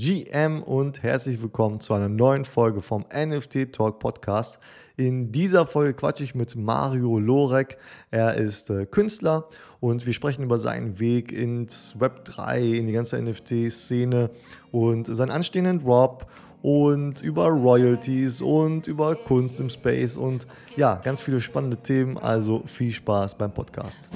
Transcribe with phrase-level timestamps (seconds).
[0.00, 4.58] GM und herzlich willkommen zu einer neuen Folge vom NFT Talk Podcast.
[4.96, 7.76] In dieser Folge quatsche ich mit Mario Lorek.
[8.10, 9.46] Er ist äh, Künstler
[9.78, 14.30] und wir sprechen über seinen Weg ins Web 3, in die ganze NFT-Szene
[14.72, 16.26] und seinen anstehenden Drop
[16.62, 22.18] und über Royalties und über Kunst im Space und ja, ganz viele spannende Themen.
[22.18, 24.08] Also viel Spaß beim Podcast.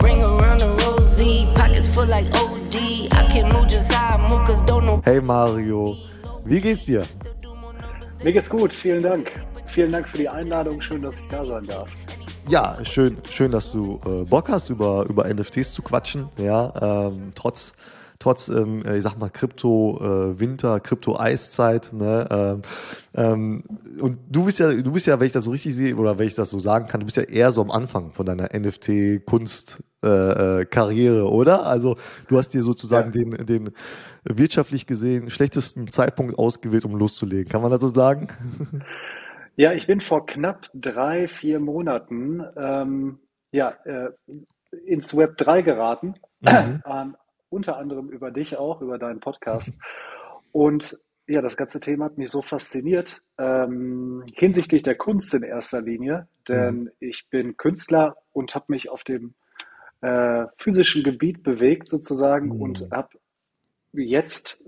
[5.05, 5.97] Hey Mario,
[6.45, 7.05] wie geht's dir?
[8.23, 9.33] Mir geht's gut, vielen Dank.
[9.67, 11.89] Vielen Dank für die Einladung, schön, dass ich da sein darf.
[12.49, 16.29] Ja, schön, schön, dass du äh, Bock hast, über, über NFTs zu quatschen.
[16.37, 17.73] Ja, ähm, trotz
[18.25, 21.93] trotz, ähm, ich sag mal, Krypto-Winter, äh, Krypto-Eiszeit.
[21.93, 22.27] Ne?
[22.31, 22.63] Ähm,
[23.15, 23.63] ähm,
[24.01, 26.27] und du bist ja, du bist ja, wenn ich das so richtig sehe, oder wenn
[26.27, 31.19] ich das so sagen kann, du bist ja eher so am Anfang von deiner NFT-Kunst-Karriere,
[31.19, 31.67] äh, oder?
[31.67, 33.25] Also du hast dir sozusagen ja.
[33.25, 33.73] den, den
[34.25, 37.53] wirtschaftlich gesehen schlechtesten Zeitpunkt ausgewählt, um loszulegen.
[37.53, 38.29] Kann man das so sagen?
[39.57, 43.21] Ja, ich bin vor knapp drei, vier Monaten ähm,
[43.53, 44.11] ja, äh,
[44.85, 46.15] ins Web 3 geraten.
[46.41, 46.83] Mhm.
[46.85, 47.15] Ähm,
[47.55, 49.79] unter anderem über dich auch, über deinen Podcast.
[50.53, 55.81] Und ja, das ganze Thema hat mich so fasziniert, ähm, hinsichtlich der Kunst in erster
[55.81, 56.91] Linie, denn mhm.
[57.01, 59.35] ich bin Künstler und habe mich auf dem
[60.03, 62.61] äh, physischen Gebiet bewegt sozusagen mhm.
[62.61, 63.09] und habe
[63.93, 64.63] jetzt,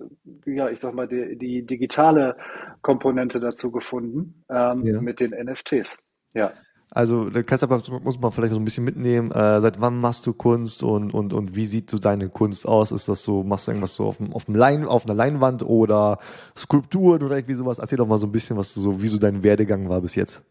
[0.46, 2.36] ja, ich sag mal, die, die digitale
[2.80, 5.00] Komponente dazu gefunden ähm, ja.
[5.00, 6.06] mit den NFTs.
[6.32, 6.52] Ja.
[6.90, 9.30] Also, aber, muss man vielleicht so ein bisschen mitnehmen.
[9.32, 12.92] Äh, seit wann machst du Kunst und, und, und wie sieht so deine Kunst aus?
[12.92, 15.62] Ist das so, machst du irgendwas so auf, dem, auf, dem Lein, auf einer Leinwand
[15.62, 16.18] oder
[16.56, 17.78] Skulpturen oder irgendwie sowas?
[17.78, 20.14] Erzähl doch mal so ein bisschen, was du so, wie so dein Werdegang war bis
[20.14, 20.42] jetzt.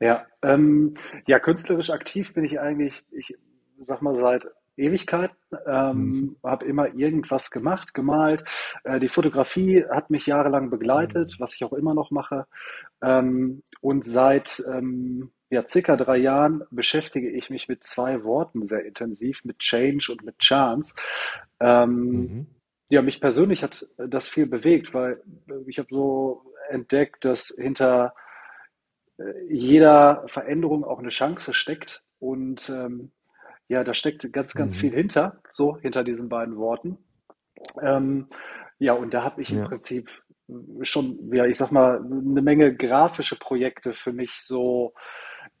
[0.00, 0.94] Ja, ähm,
[1.26, 3.36] ja, künstlerisch aktiv bin ich eigentlich, ich
[3.84, 6.36] sag mal, seit Ewigkeiten, ähm, mhm.
[6.42, 8.44] habe immer irgendwas gemacht, gemalt.
[8.84, 11.42] Äh, die Fotografie hat mich jahrelang begleitet, mhm.
[11.42, 12.46] was ich auch immer noch mache.
[13.02, 18.84] Ähm, und seit ähm, ja, circa drei Jahren beschäftige ich mich mit zwei Worten sehr
[18.84, 20.94] intensiv, mit Change und mit Chance.
[21.58, 22.46] Ähm, mhm.
[22.88, 25.20] Ja, mich persönlich hat das viel bewegt, weil
[25.66, 28.14] ich habe so entdeckt, dass hinter
[29.18, 32.02] äh, jeder Veränderung auch eine Chance steckt.
[32.20, 33.10] Und ähm,
[33.68, 34.80] ja, da steckt ganz, ganz mhm.
[34.80, 36.98] viel hinter, so hinter diesen beiden Worten.
[37.82, 38.28] Ähm,
[38.78, 39.58] ja, und da habe ich ja.
[39.58, 40.10] im Prinzip
[40.82, 44.94] schon, ja, ich sag mal, eine Menge grafische Projekte für mich so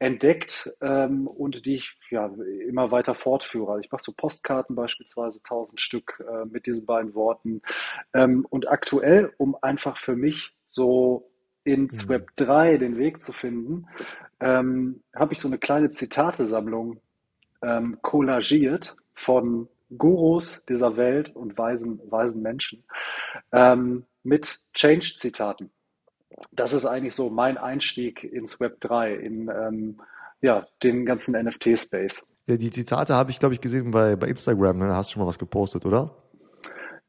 [0.00, 2.30] entdeckt ähm, und die ich ja
[2.66, 3.72] immer weiter fortführe.
[3.72, 7.60] Also ich mache so Postkarten beispielsweise, tausend Stück äh, mit diesen beiden Worten.
[8.14, 11.30] Ähm, und aktuell, um einfach für mich so
[11.64, 12.08] ins mhm.
[12.08, 13.86] Web 3 den Weg zu finden,
[14.40, 17.00] ähm, habe ich so eine kleine Zitatesammlung
[17.62, 19.68] ähm, collagiert von
[19.98, 22.84] Gurus dieser Welt und weisen, weisen Menschen
[23.52, 25.70] ähm, mit Change-Zitaten
[26.52, 30.00] das ist eigentlich so mein Einstieg ins Web 3, in ähm,
[30.40, 32.26] ja, den ganzen NFT-Space.
[32.46, 34.78] Ja, die Zitate habe ich, glaube ich, gesehen bei, bei Instagram.
[34.78, 34.88] Ne?
[34.88, 36.16] Da hast du schon mal was gepostet, oder?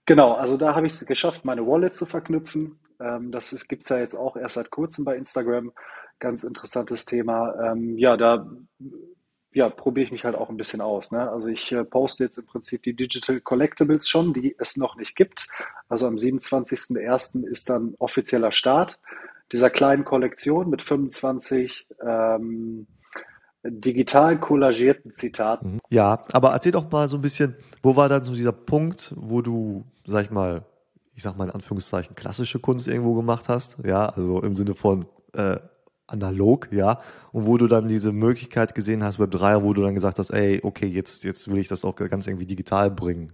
[0.05, 2.79] Genau, also da habe ich es geschafft, meine Wallet zu verknüpfen.
[2.99, 5.71] Ähm, das gibt es ja jetzt auch erst seit kurzem bei Instagram.
[6.19, 7.53] Ganz interessantes Thema.
[7.71, 8.47] Ähm, ja, da
[9.53, 11.11] ja, probiere ich mich halt auch ein bisschen aus.
[11.11, 11.29] Ne?
[11.29, 15.15] Also ich äh, poste jetzt im Prinzip die Digital Collectibles schon, die es noch nicht
[15.15, 15.47] gibt.
[15.89, 17.45] Also am 27.01.
[17.45, 18.99] ist dann offizieller Start
[19.51, 22.87] dieser kleinen Kollektion mit 25 ähm,
[23.63, 25.73] digital kollagierten Zitaten.
[25.73, 25.79] Mhm.
[25.89, 29.41] Ja, aber erzähl doch mal so ein bisschen, wo war dann so dieser Punkt, wo
[29.41, 30.65] du, sag ich mal,
[31.13, 33.77] ich sag mal in Anführungszeichen, klassische Kunst irgendwo gemacht hast?
[33.83, 35.57] Ja, also im Sinne von äh,
[36.11, 37.01] analog, ja,
[37.31, 40.29] und wo du dann diese Möglichkeit gesehen hast, Web 3, wo du dann gesagt hast,
[40.29, 43.33] ey, okay, jetzt, jetzt will ich das auch ganz irgendwie digital bringen.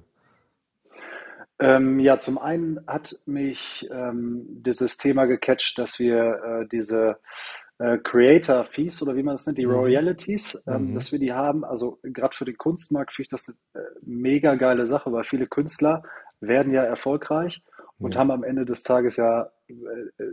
[1.60, 7.18] Ähm, ja, zum einen hat mich ähm, dieses Thema gecatcht, dass wir äh, diese
[7.80, 9.74] äh, Creator Fees oder wie man das nennt, die mhm.
[9.74, 10.96] Royalties, ähm, mhm.
[10.96, 11.66] dass wir die haben.
[11.66, 15.48] Also gerade für den Kunstmarkt finde ich das eine äh, mega geile Sache, weil viele
[15.48, 16.04] Künstler
[16.40, 17.64] werden ja erfolgreich
[17.98, 18.22] und ja.
[18.22, 19.50] haben am Ende des Tages ja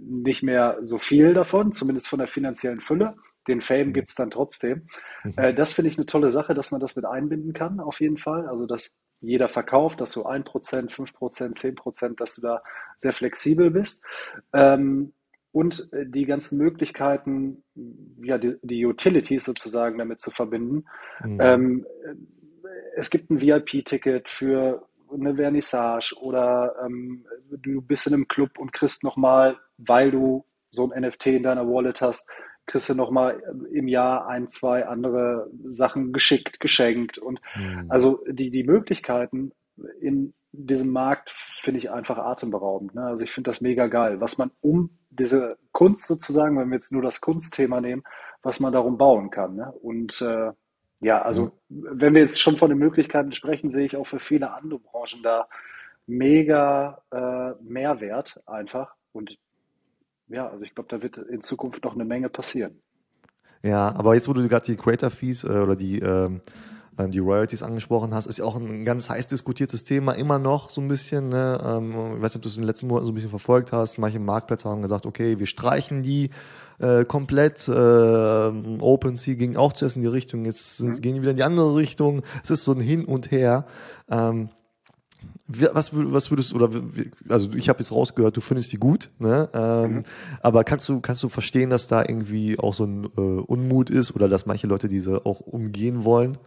[0.03, 3.17] nicht mehr so viel davon, zumindest von der finanziellen Fülle.
[3.47, 3.93] Den Fame mhm.
[3.93, 4.87] gibt es dann trotzdem.
[5.23, 5.35] Mhm.
[5.37, 8.17] Äh, das finde ich eine tolle Sache, dass man das mit einbinden kann, auf jeden
[8.17, 8.49] Fall.
[8.49, 10.45] Also, dass jeder verkauft, dass du 1%,
[10.91, 12.63] 5%, 10%, dass du da
[12.99, 14.03] sehr flexibel bist.
[14.53, 15.13] Ähm,
[15.53, 17.63] und äh, die ganzen Möglichkeiten,
[18.23, 20.85] ja, die, die Utilities sozusagen damit zu verbinden.
[21.25, 21.39] Mhm.
[21.41, 21.87] Ähm,
[22.97, 28.73] es gibt ein VIP-Ticket für eine Vernissage oder ähm, du bist in einem Club und
[28.73, 32.29] kriegst nochmal, weil du so ein NFT in deiner Wallet hast,
[32.67, 37.19] kriegst du nochmal im Jahr ein, zwei andere Sachen geschickt, geschenkt.
[37.19, 37.87] Und mhm.
[37.89, 39.53] also die, die Möglichkeiten
[40.01, 42.95] in diesem Markt finde ich einfach atemberaubend.
[42.95, 43.05] Ne?
[43.05, 46.93] Also ich finde das mega geil, was man um diese Kunst sozusagen, wenn wir jetzt
[46.93, 48.03] nur das Kunstthema nehmen,
[48.43, 49.57] was man darum bauen kann.
[49.57, 49.73] Ne?
[49.83, 50.53] Und äh,
[51.05, 54.53] ja, also wenn wir jetzt schon von den Möglichkeiten sprechen, sehe ich auch für viele
[54.55, 55.49] andere Branchen da
[56.07, 58.95] mega äh, Mehrwert einfach.
[59.13, 59.37] Und
[60.29, 62.81] ja, also ich glaube, da wird in Zukunft noch eine Menge passieren.
[63.63, 66.41] Ja, aber jetzt, wo du gerade die Creator Fees äh, oder die ähm,
[66.99, 70.71] ähm, die Royalties angesprochen hast, ist ja auch ein ganz heiß diskutiertes Thema, immer noch
[70.71, 71.29] so ein bisschen.
[71.29, 71.61] Ne?
[71.65, 73.73] Ähm, ich weiß nicht, ob du es in den letzten Monaten so ein bisschen verfolgt
[73.73, 73.99] hast.
[73.99, 76.31] Manche Marktplätze haben gesagt, okay, wir streichen die
[76.79, 77.69] äh, komplett.
[77.69, 81.01] Äh, OpenSea ging auch zuerst in die Richtung, jetzt sind, mhm.
[81.01, 82.23] gehen die wieder in die andere Richtung.
[82.43, 83.67] Es ist so ein Hin und Her.
[84.09, 84.51] Ähm,
[85.47, 86.71] was, was würdest du, oder
[87.29, 89.49] also ich habe jetzt rausgehört, du findest die gut, ne?
[89.53, 90.05] Ähm, mhm.
[90.41, 94.15] Aber kannst du, kannst du verstehen, dass da irgendwie auch so ein äh, Unmut ist
[94.15, 96.39] oder dass manche Leute diese auch umgehen wollen?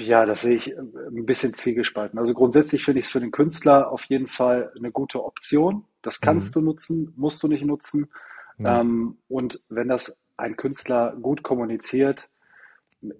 [0.00, 2.18] Ja, das sehe ich äh, ein bisschen zwiegespalten.
[2.18, 5.84] Also grundsätzlich finde ich es für den Künstler auf jeden Fall eine gute Option.
[6.02, 6.60] Das kannst mhm.
[6.60, 8.10] du nutzen, musst du nicht nutzen.
[8.58, 8.66] Mhm.
[8.66, 12.28] Ähm, und wenn das ein Künstler gut kommuniziert,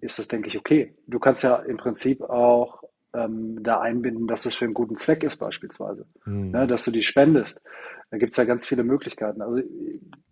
[0.01, 0.95] ist das, denke ich, okay.
[1.07, 2.83] Du kannst ja im Prinzip auch
[3.13, 6.07] ähm, da einbinden, dass es für einen guten Zweck ist, beispielsweise.
[6.25, 6.51] Mhm.
[6.51, 7.63] Ne, dass du die spendest.
[8.11, 9.43] Da gibt es ja ganz viele Möglichkeiten.
[9.43, 9.63] Also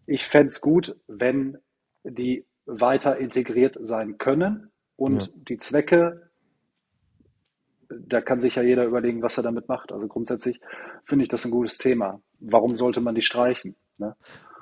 [0.07, 1.59] ich fände es gut, wenn
[2.05, 5.33] die weiter integriert sein können und ja.
[5.49, 6.28] die Zwecke,
[7.89, 9.93] da kann sich ja jeder überlegen, was er damit macht.
[9.93, 10.61] Also grundsätzlich
[11.05, 12.21] finde ich das ein gutes Thema.
[12.41, 13.77] Warum sollte man die streichen?
[13.99, 14.15] Ne?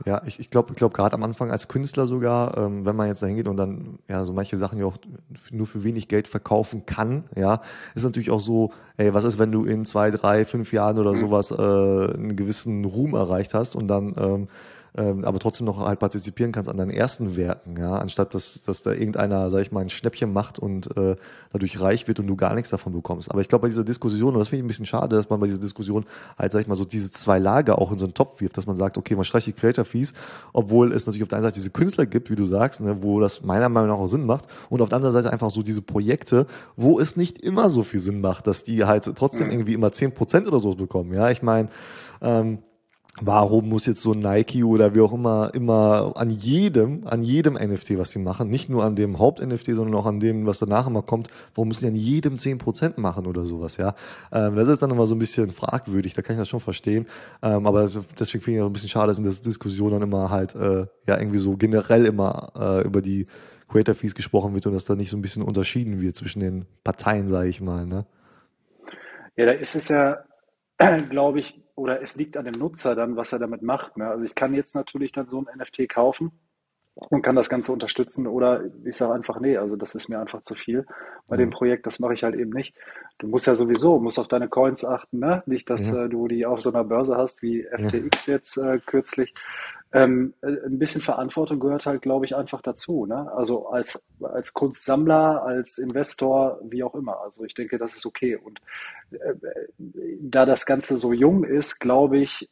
[0.05, 3.09] Ja, ich, ich glaube, ich glaube gerade am Anfang als Künstler sogar, ähm, wenn man
[3.09, 4.97] jetzt da hingeht und dann ja so manche Sachen ja auch
[5.51, 7.61] nur für wenig Geld verkaufen kann, ja,
[7.95, 11.13] ist natürlich auch so, ey, was ist, wenn du in zwei, drei, fünf Jahren oder
[11.13, 11.17] mhm.
[11.17, 14.49] sowas äh, einen gewissen Ruhm erreicht hast und dann ähm,
[14.97, 18.83] ähm, aber trotzdem noch halt partizipieren kannst an deinen ersten Werken, ja, anstatt dass, dass
[18.83, 21.17] da irgendeiner, sag ich mal, ein Schnäppchen macht und äh,
[21.53, 23.31] dadurch reich wird und du gar nichts davon bekommst.
[23.31, 25.39] Aber ich glaube, bei dieser Diskussion, und das finde ich ein bisschen schade, dass man
[25.39, 26.07] bei dieser Diskussion
[26.39, 28.67] halt, sag ich mal, so diese zwei Lager auch in so einen Topf wirft, dass
[28.67, 30.15] man sagt, okay, man streicht die Creator Fees,
[30.53, 33.21] obwohl es natürlich auf der einen Seite diese Künstler gibt, wie du sagst, ne, wo
[33.21, 35.83] das meiner Meinung nach auch Sinn macht, und auf der anderen Seite einfach so diese
[35.83, 36.47] Projekte,
[36.77, 39.53] wo es nicht immer so viel Sinn macht, dass die halt trotzdem mhm.
[39.53, 41.13] irgendwie immer zehn Prozent oder so bekommen.
[41.13, 41.69] Ja, ich meine,
[42.23, 42.59] ähm,
[43.23, 47.99] warum muss jetzt so Nike oder wie auch immer immer an jedem, an jedem NFT,
[47.99, 51.03] was sie machen, nicht nur an dem Haupt-NFT, sondern auch an dem, was danach immer
[51.03, 53.95] kommt, warum müssen die an jedem zehn Prozent machen oder sowas, ja?
[54.33, 57.07] Ähm, das ist dann immer so ein bisschen fragwürdig, da kann ich das schon verstehen.
[57.43, 60.31] Ähm, aber deswegen finde ich auch ein bisschen schade, dass in der Diskussion dann immer
[60.31, 63.27] halt äh, ja irgendwie so generell immer äh, über die
[63.69, 66.67] Creator Fees gesprochen wird und dass da nicht so ein bisschen unterschieden wird zwischen den
[66.85, 68.07] Parteien, sage ich mal, ne?
[69.37, 70.25] Ja, da ist es ja,
[71.11, 73.97] glaube ich, oder es liegt an dem Nutzer dann, was er damit macht.
[73.97, 74.09] Ne?
[74.09, 76.33] Also ich kann jetzt natürlich dann so ein NFT kaufen
[76.95, 80.43] und kann das Ganze unterstützen oder ich sage einfach, nee, also das ist mir einfach
[80.43, 80.87] zu viel
[81.29, 81.53] bei dem mhm.
[81.53, 82.75] Projekt, das mache ich halt eben nicht.
[83.19, 85.43] Du musst ja sowieso, musst auf deine Coins achten, ne?
[85.47, 86.05] Nicht, dass ja.
[86.05, 88.35] äh, du die auf so einer Börse hast wie FTX ja.
[88.35, 89.35] jetzt äh, kürzlich.
[89.93, 93.07] Ähm, äh, ein bisschen Verantwortung gehört halt, glaube ich, einfach dazu.
[93.07, 93.33] Ne?
[93.33, 97.21] Also als, als Kunstsammler, als Investor, wie auch immer.
[97.23, 98.37] Also ich denke, das ist okay.
[98.37, 98.61] Und
[99.13, 99.35] äh,
[100.21, 102.49] da das Ganze so jung ist, glaube ich,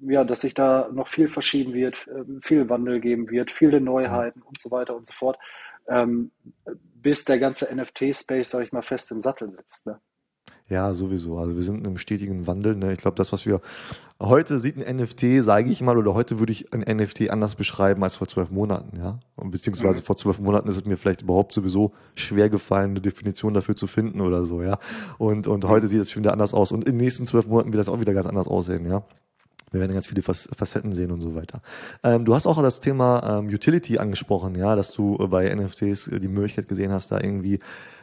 [0.00, 4.42] ja, dass sich da noch viel verschieben wird, äh, viel Wandel geben wird, viele Neuheiten
[4.42, 5.38] und so weiter und so fort,
[5.88, 6.30] ähm,
[6.94, 9.86] bis der ganze NFT-Space, sage ich mal, fest im Sattel sitzt.
[9.86, 10.00] Ne?
[10.68, 11.38] Ja, sowieso.
[11.38, 12.76] Also wir sind in einem stetigen Wandel.
[12.76, 12.92] Ne?
[12.92, 13.62] Ich glaube, das, was wir
[14.20, 18.02] heute sieht ein NFT, sage ich mal, oder heute würde ich ein NFT anders beschreiben
[18.02, 19.20] als vor zwölf Monaten, ja.
[19.36, 20.04] Und beziehungsweise mhm.
[20.04, 23.86] vor zwölf Monaten ist es mir vielleicht überhaupt sowieso schwer gefallen, eine Definition dafür zu
[23.86, 24.78] finden oder so, ja.
[25.18, 25.68] Und, und mhm.
[25.68, 26.72] heute sieht es schon wieder anders aus.
[26.72, 29.04] Und in den nächsten zwölf Monaten wird das auch wieder ganz anders aussehen, ja.
[29.70, 31.60] Wir werden ganz viele Facetten sehen und so weiter.
[32.02, 36.28] Ähm, du hast auch das Thema ähm, Utility angesprochen, ja, dass du bei NFTs die
[36.28, 37.60] Möglichkeit gesehen hast, da irgendwie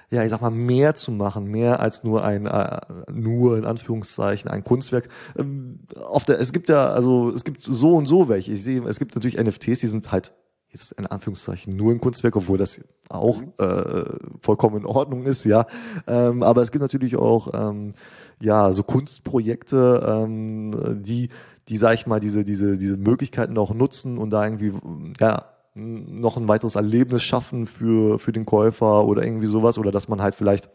[0.10, 2.80] ja, ich sag mal, mehr zu machen, mehr als nur ein, äh,
[3.12, 5.10] nur in Anführungszeichen ein Kunstwerk.
[5.38, 8.52] Ähm, auf der, es gibt ja, also es gibt so und so welche.
[8.54, 10.34] Ich sehe, es gibt natürlich NFTs, die sind halt
[10.70, 13.54] jetzt in Anführungszeichen nur ein Kunstwerk, obwohl das auch mhm.
[13.58, 14.04] äh,
[14.42, 15.66] vollkommen in Ordnung ist, ja.
[16.08, 17.94] Ähm, aber es gibt natürlich auch ähm,
[18.42, 21.30] ja so Kunstprojekte, ähm, die,
[21.70, 24.74] die sag ich mal diese diese diese Möglichkeiten auch nutzen und da irgendwie
[25.20, 30.08] ja noch ein weiteres Erlebnis schaffen für, für den Käufer oder irgendwie sowas oder dass
[30.08, 30.70] man halt vielleicht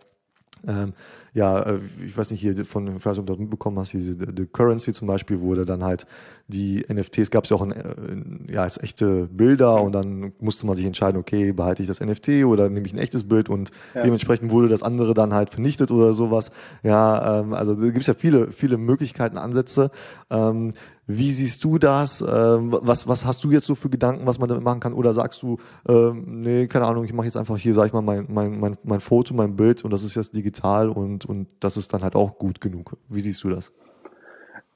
[0.66, 0.92] ähm,
[1.33, 3.92] ja, äh, ich weiß nicht, hier von, ich weiß nicht, ob du das mitbekommen hast,
[3.92, 6.07] diese The Currency zum Beispiel, wurde dann halt
[6.49, 10.66] die NFTs gab es ja auch in, in, ja, als echte Bilder und dann musste
[10.66, 13.71] man sich entscheiden, okay, behalte ich das NFT oder nehme ich ein echtes Bild und
[13.95, 14.02] ja.
[14.02, 16.50] dementsprechend wurde das andere dann halt vernichtet oder sowas.
[16.83, 19.90] Ja, ähm, also da gibt es ja viele, viele Möglichkeiten, Ansätze.
[20.30, 20.73] Ähm,
[21.17, 22.21] wie siehst du das?
[22.21, 24.93] Ähm, was, was hast du jetzt so für Gedanken, was man damit machen kann?
[24.93, 28.02] Oder sagst du, ähm, nee, keine Ahnung, ich mache jetzt einfach hier, sag ich mal,
[28.02, 31.76] mein, mein, mein, mein Foto, mein Bild und das ist jetzt digital und, und das
[31.76, 32.97] ist dann halt auch gut genug.
[33.09, 33.73] Wie siehst du das?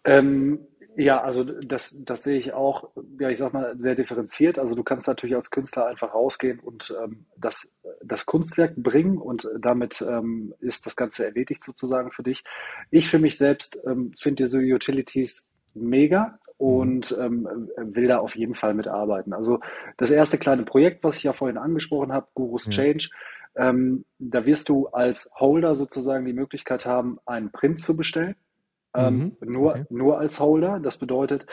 [0.05, 0.59] Ähm,
[0.97, 4.59] ja, also das, das sehe ich auch, ja, ich sag mal, sehr differenziert.
[4.59, 7.73] Also du kannst natürlich als Künstler einfach rausgehen und ähm, das,
[8.03, 12.45] das Kunstwerk bringen und damit ähm, ist das Ganze erledigt sozusagen für dich.
[12.91, 17.49] Ich für mich selbst ähm, finde diese Utilities mega und mhm.
[17.77, 19.33] ähm, will da auf jeden Fall mitarbeiten.
[19.33, 19.61] Also
[19.97, 22.73] das erste kleine Projekt, was ich ja vorhin angesprochen habe, Gurus ja.
[22.73, 23.11] Change,
[23.57, 28.37] ähm, da wirst du als Holder sozusagen die Möglichkeit haben, einen Print zu bestellen.
[28.97, 29.53] Ähm, mhm.
[29.53, 29.85] nur, okay.
[29.91, 30.79] nur als Holder.
[30.81, 31.47] Das bedeutet,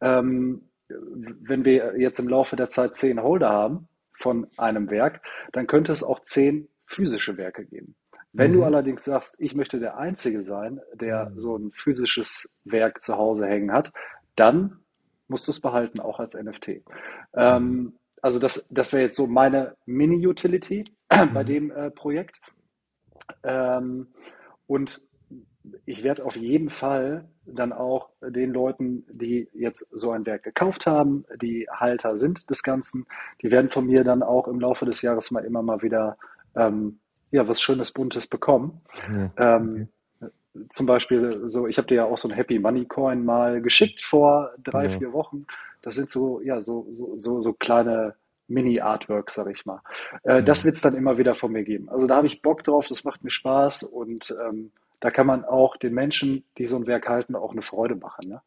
[0.00, 5.20] ähm, wenn wir jetzt im Laufe der Zeit zehn Holder haben von einem Werk,
[5.52, 7.96] dann könnte es auch zehn physische Werke geben.
[8.36, 8.56] Wenn mhm.
[8.56, 11.40] du allerdings sagst, ich möchte der Einzige sein, der mhm.
[11.40, 13.92] so ein physisches Werk zu Hause hängen hat,
[14.36, 14.80] dann
[15.26, 16.82] musst du es behalten, auch als NFT.
[17.34, 17.98] Ähm, mhm.
[18.20, 21.46] also das, das wäre jetzt so meine Mini-Utility bei mhm.
[21.46, 22.40] dem äh, Projekt.
[23.42, 24.08] Ähm,
[24.66, 25.00] und
[25.86, 30.86] ich werde auf jeden Fall dann auch den Leuten, die jetzt so ein Werk gekauft
[30.86, 33.06] haben, die Halter sind des Ganzen,
[33.42, 36.18] die werden von mir dann auch im Laufe des Jahres mal immer mal wieder
[36.54, 37.00] ähm,
[37.36, 38.80] ja, was Schönes, Buntes bekommen.
[39.12, 39.88] Ja, ähm,
[40.70, 44.00] Zum Beispiel, so, ich habe dir ja auch so ein Happy Money Coin mal geschickt
[44.02, 44.98] vor drei, ja.
[44.98, 45.46] vier Wochen.
[45.82, 48.14] Das sind so, ja, so, so, so, so kleine
[48.48, 49.82] Mini-Artworks, sag ich mal.
[50.22, 50.40] Äh, ja.
[50.40, 51.90] Das wird es dann immer wieder von mir geben.
[51.90, 55.44] Also da habe ich Bock drauf, das macht mir Spaß und ähm, da kann man
[55.44, 58.28] auch den Menschen, die so ein Werk halten, auch eine Freude machen.
[58.28, 58.40] Ne?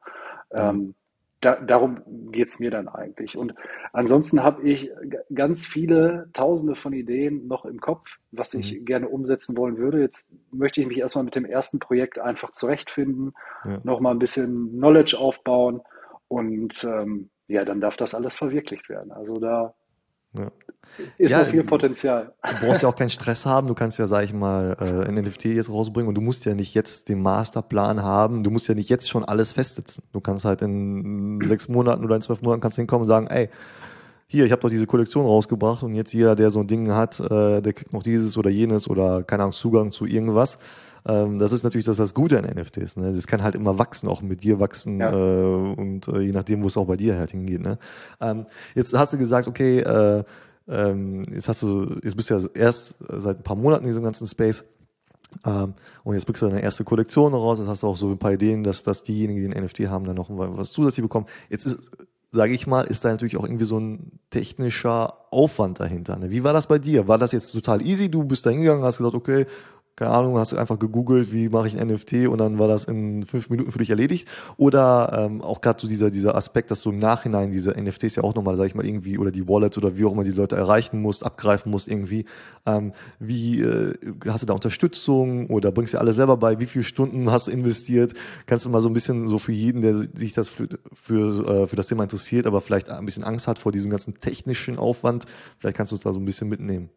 [0.52, 0.96] Ähm,
[1.42, 3.38] da, darum geht's mir dann eigentlich.
[3.38, 3.54] Und
[3.94, 4.92] ansonsten habe ich
[5.34, 8.86] ganz viele Tausende von Ideen noch im Kopf, was ich mhm.
[8.86, 10.02] gerne umsetzen wollen würde.
[10.02, 13.80] Jetzt möchte ich mich erstmal mit dem ersten Projekt einfach zurechtfinden, ja.
[13.84, 15.82] nochmal ein bisschen Knowledge aufbauen
[16.28, 19.12] und ähm, ja, dann darf das alles verwirklicht werden.
[19.12, 19.74] Also da
[20.34, 20.52] ja.
[21.18, 22.34] Ist ja, noch viel Potenzial.
[22.44, 23.68] Du brauchst ja auch keinen Stress haben.
[23.68, 26.56] Du kannst ja, sag ich mal, äh, ein NFT jetzt rausbringen und du musst ja
[26.56, 28.44] nicht jetzt den Masterplan haben.
[28.44, 30.04] Du musst ja nicht jetzt schon alles festsetzen.
[30.12, 33.50] Du kannst halt in sechs Monaten oder in zwölf Monaten kannst hinkommen und sagen, ey,
[34.28, 37.20] hier, ich habe doch diese Kollektion rausgebracht und jetzt jeder, der so ein Ding hat,
[37.20, 40.60] äh, der kriegt noch dieses oder jenes oder keine Ahnung, Zugang zu irgendwas.
[41.08, 42.98] Ähm, das ist natürlich das, das Gute an NFTs.
[42.98, 43.14] Ne?
[43.14, 45.12] Das kann halt immer wachsen, auch mit dir wachsen ja.
[45.12, 47.62] äh, und äh, je nachdem, wo es auch bei dir halt hingeht.
[47.62, 47.78] Ne?
[48.22, 50.24] Ähm, jetzt hast du gesagt, okay, äh,
[50.68, 54.04] ähm, jetzt hast du, jetzt bist du ja erst seit ein paar Monaten in diesem
[54.04, 54.64] ganzen Space.
[55.46, 57.60] Ähm, und jetzt bringst du deine erste Kollektion raus.
[57.60, 60.06] Jetzt hast du auch so ein paar Ideen, dass, dass diejenigen, die ein NFT haben,
[60.06, 61.28] dann noch was zusätzlich bekommen.
[61.50, 61.78] Jetzt ist,
[62.32, 66.18] sage ich mal, ist da natürlich auch irgendwie so ein technischer Aufwand dahinter.
[66.18, 66.30] Ne?
[66.30, 67.08] Wie war das bei dir?
[67.08, 68.10] War das jetzt total easy?
[68.10, 69.46] Du bist da hingegangen, hast gesagt, okay,
[70.00, 72.86] keine Ahnung, hast du einfach gegoogelt, wie mache ich ein NFT und dann war das
[72.86, 74.30] in fünf Minuten für dich erledigt.
[74.56, 78.24] Oder ähm, auch gerade so dieser, dieser Aspekt, dass du im Nachhinein diese NFTs ja
[78.24, 80.56] auch nochmal, sag ich mal, irgendwie, oder die Wallet oder wie auch immer die Leute
[80.56, 82.24] erreichen musst, abgreifen musst irgendwie.
[82.66, 83.94] Ähm, wie äh,
[84.26, 86.62] hast du da Unterstützung oder bringst du alles selber bei?
[86.62, 88.14] Wie viele Stunden hast du investiert?
[88.46, 91.68] Kannst du mal so ein bisschen so für jeden, der sich das für, für, äh,
[91.68, 95.26] für das Thema interessiert, aber vielleicht ein bisschen Angst hat vor diesem ganzen technischen Aufwand,
[95.58, 96.90] vielleicht kannst du uns da so ein bisschen mitnehmen.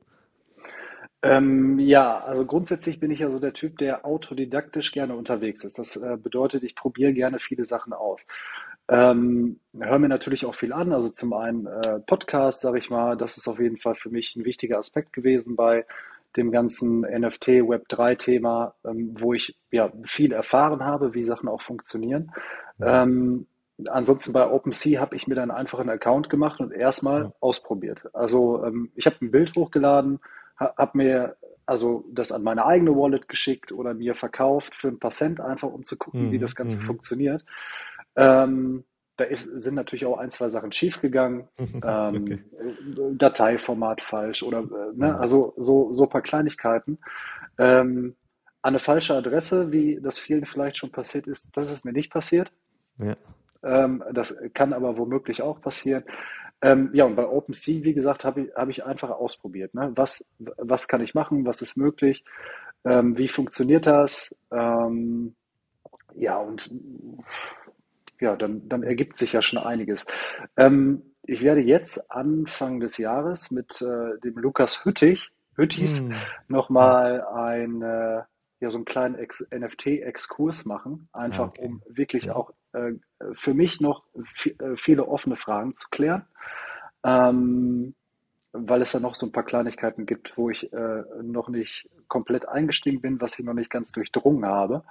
[1.23, 5.79] Ähm, ja, also grundsätzlich bin ich ja so der Typ, der autodidaktisch gerne unterwegs ist.
[5.79, 8.27] Das äh, bedeutet, ich probiere gerne viele Sachen aus.
[8.89, 10.93] Ähm, höre mir natürlich auch viel an.
[10.93, 14.35] Also zum einen äh, Podcast, sage ich mal, das ist auf jeden Fall für mich
[14.35, 15.87] ein wichtiger Aspekt gewesen bei
[16.37, 21.49] dem ganzen NFT Web 3 Thema, ähm, wo ich ja viel erfahren habe, wie Sachen
[21.49, 22.33] auch funktionieren.
[22.79, 23.05] Ja.
[23.05, 23.47] Ähm,
[23.87, 27.33] ansonsten bei OpenSea habe ich mir dann einfach einen Account gemacht und erstmal ja.
[27.41, 28.09] ausprobiert.
[28.13, 30.21] Also ähm, ich habe ein Bild hochgeladen,
[30.77, 35.11] habe mir also das an meine eigene Wallet geschickt oder mir verkauft für ein paar
[35.11, 36.85] Cent einfach, um zu gucken, mhm, wie das Ganze mhm.
[36.85, 37.45] funktioniert.
[38.17, 38.85] Ähm,
[39.17, 41.49] da ist, sind natürlich auch ein, zwei Sachen schiefgegangen.
[41.59, 42.39] ähm, okay.
[43.13, 46.99] Dateiformat falsch oder äh, ne, also so, so ein paar Kleinigkeiten.
[47.59, 48.17] Ähm,
[48.63, 52.13] an eine falsche Adresse, wie das vielen vielleicht schon passiert ist, das ist mir nicht
[52.13, 52.53] passiert.
[52.99, 53.17] Ja.
[53.65, 56.05] Ähm, das kann aber womöglich auch passieren.
[56.63, 59.75] Ähm, ja, und bei OpenSea, wie gesagt, habe ich, hab ich einfach ausprobiert.
[59.75, 59.93] Ne?
[59.97, 61.45] Was, was kann ich machen?
[61.45, 62.25] Was ist möglich?
[62.85, 64.37] Ähm, wie funktioniert das?
[64.53, 65.35] Ähm,
[66.15, 66.71] ja, und
[68.21, 70.07] ja, dann, dann ergibt sich ja schon einiges.
[70.57, 76.15] Ähm, ich werde jetzt Anfang des Jahres mit äh, dem Lukas Hüttich, Hüttis, hm.
[76.49, 78.23] nochmal ein, äh,
[78.63, 81.65] ja so einen kleinen NFT-Exkurs machen, einfach okay.
[81.65, 82.37] um wirklich Ja.
[82.37, 82.93] auch äh,
[83.33, 86.25] für mich noch äh, viele offene Fragen zu klären.
[87.05, 87.95] Ähm,
[88.53, 92.47] weil es da noch so ein paar Kleinigkeiten gibt, wo ich äh, noch nicht komplett
[92.47, 94.85] eingestiegen bin, was ich noch nicht ganz durchdrungen habe.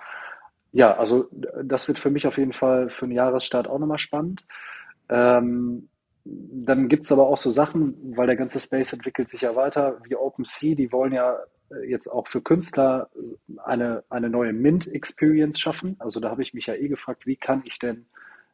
[0.71, 3.99] Ja, also äh, das wird für mich auf jeden Fall für den Jahresstart auch nochmal
[3.99, 4.43] spannend.
[5.09, 5.89] Ähm,
[6.23, 10.15] dann gibt's aber auch so Sachen, weil der ganze Space entwickelt sich ja weiter, wie
[10.15, 11.37] OpenSea, die wollen ja
[11.87, 15.95] jetzt auch für Künstler äh, eine, eine neue Mint-Experience schaffen.
[15.99, 18.05] Also da habe ich mich ja eh gefragt, wie kann ich denn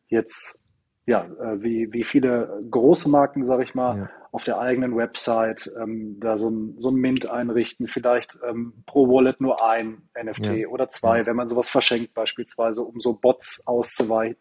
[0.08, 0.62] jetzt,
[1.06, 4.10] ja, äh, wie, wie viele große Marken, sage ich mal, Ja.
[4.32, 9.08] auf der eigenen Website ähm, da so ein, so ein Mint einrichten, vielleicht ähm, pro
[9.08, 10.68] Wallet nur ein NFT Ja.
[10.68, 11.26] oder zwei, Ja.
[11.26, 14.38] wenn man sowas verschenkt beispielsweise, um so Bots auszuweichen.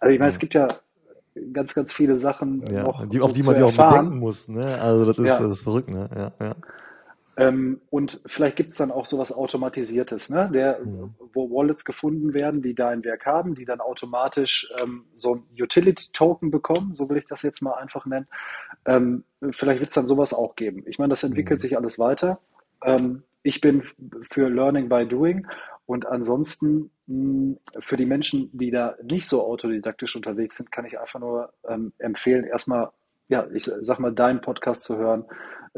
[0.00, 0.40] Also ich meine, es Ja.
[0.40, 0.68] gibt ja
[1.52, 4.48] ganz, ganz viele Sachen Ja, noch die, so auf die man sich auch bedenken muss,
[4.48, 4.80] ne?
[4.80, 5.46] Also das ist, Ja.
[5.46, 6.10] das ist verrückt, ne?
[6.14, 6.54] Ja, ja.
[7.38, 10.50] Ähm, und vielleicht gibt es dann auch sowas Automatisiertes, ne?
[10.52, 11.14] Der, Mhm.
[11.32, 15.44] wo Wallets gefunden werden, die da ein Werk haben, die dann automatisch ähm, so ein
[15.58, 18.26] Utility-Token bekommen, so will ich das jetzt mal einfach nennen.
[18.86, 20.82] Ähm, vielleicht wird es dann sowas auch geben.
[20.86, 21.62] Ich meine, das entwickelt Mhm.
[21.62, 22.40] sich alles weiter.
[22.84, 23.84] Ähm, ich bin
[24.30, 25.46] für Learning by Doing
[25.86, 30.98] und ansonsten mh, für die Menschen, die da nicht so autodidaktisch unterwegs sind, kann ich
[30.98, 32.90] einfach nur ähm, empfehlen, erstmal,
[33.28, 35.24] ja, ich sag mal, deinen Podcast zu hören,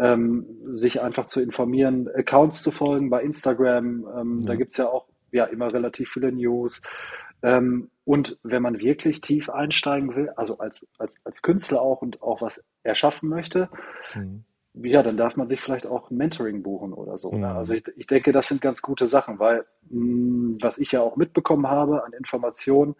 [0.00, 4.08] ähm, sich einfach zu informieren, Accounts zu folgen bei Instagram.
[4.18, 4.56] Ähm, Da Ja.
[4.56, 6.80] gibt's ja auch ja immer relativ viele News.
[7.42, 12.22] Ähm, und wenn man wirklich tief einsteigen will, also als, als, als Künstler auch und
[12.22, 13.70] auch was erschaffen möchte,
[14.14, 14.44] Mhm.
[14.74, 17.36] ja, dann darf man sich vielleicht auch Mentoring buchen oder so.
[17.38, 17.52] Ne?
[17.54, 17.78] Also Mhm.
[17.78, 21.68] ich, ich denke, das sind ganz gute Sachen, weil mh, was ich ja auch mitbekommen
[21.68, 22.94] habe an Informationen,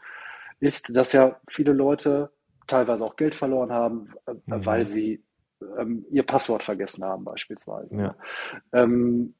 [0.61, 2.31] ist, dass ja viele Leute
[2.67, 4.87] teilweise auch Geld verloren haben, äh, weil Mhm.
[4.87, 5.25] sie
[5.79, 7.95] ähm, ihr Passwort vergessen haben beispielsweise.
[7.97, 8.15] Ja.
[8.73, 9.35] Ähm,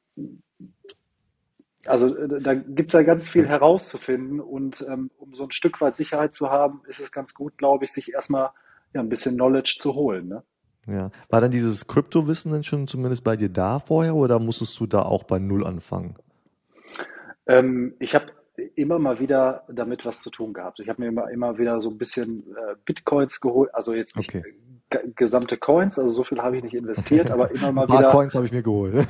[1.87, 5.97] also äh, da gibt's ja ganz viel herauszufinden und ähm, um so ein Stück weit
[5.97, 8.51] Sicherheit zu haben, ist es ganz gut, glaube ich, sich erstmal
[8.93, 10.29] ja, ein bisschen Knowledge zu holen.
[10.29, 10.43] Ne?
[10.87, 11.11] Ja.
[11.29, 15.03] War dann dieses Kryptowissen denn schon zumindest bei dir da vorher oder musstest du da
[15.03, 16.17] auch bei Null anfangen?
[17.47, 18.27] Ähm, ich habe
[18.75, 20.81] immer mal wieder damit was zu tun gehabt.
[20.81, 24.35] Ich habe mir immer, immer wieder so ein bisschen äh, Bitcoins geholt, also jetzt nicht
[24.35, 24.55] Okay.
[24.91, 27.99] Ge- gesamte Coins, also so viel habe ich nicht investiert, aber immer mal Ein paar
[28.01, 28.95] wieder, Coins habe ich mir geholt.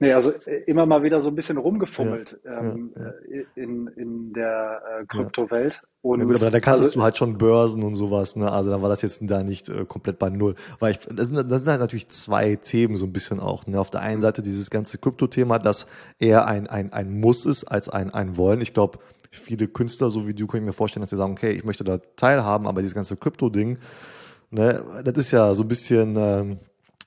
[0.00, 3.86] nee, also äh, immer mal wieder so ein bisschen rumgefummelt Ja, ähm, ja, äh, in,
[3.96, 5.82] in der äh, Kryptowelt.
[6.02, 8.50] Und Ja gut, aber da kanntest also, du halt schon Börsen und sowas, ne?
[8.50, 10.54] Also da war das jetzt da nicht äh, komplett bei Null.
[10.78, 13.66] Weil ich, das sind, das sind halt natürlich zwei Themen so ein bisschen auch.
[13.66, 13.78] Ne?
[13.78, 15.86] Auf der einen Seite dieses ganze Krypto-Thema, das
[16.18, 18.62] eher ein, ein, ein Muss ist als ein, ein Wollen.
[18.62, 18.98] Ich glaube,
[19.30, 21.84] viele Künstler, so wie du, können ich mir vorstellen, dass sie sagen, okay, ich möchte
[21.84, 23.78] da teilhaben, aber dieses ganze Krypto-Ding,
[24.50, 26.58] ne, das ist ja so ein bisschen, ähm,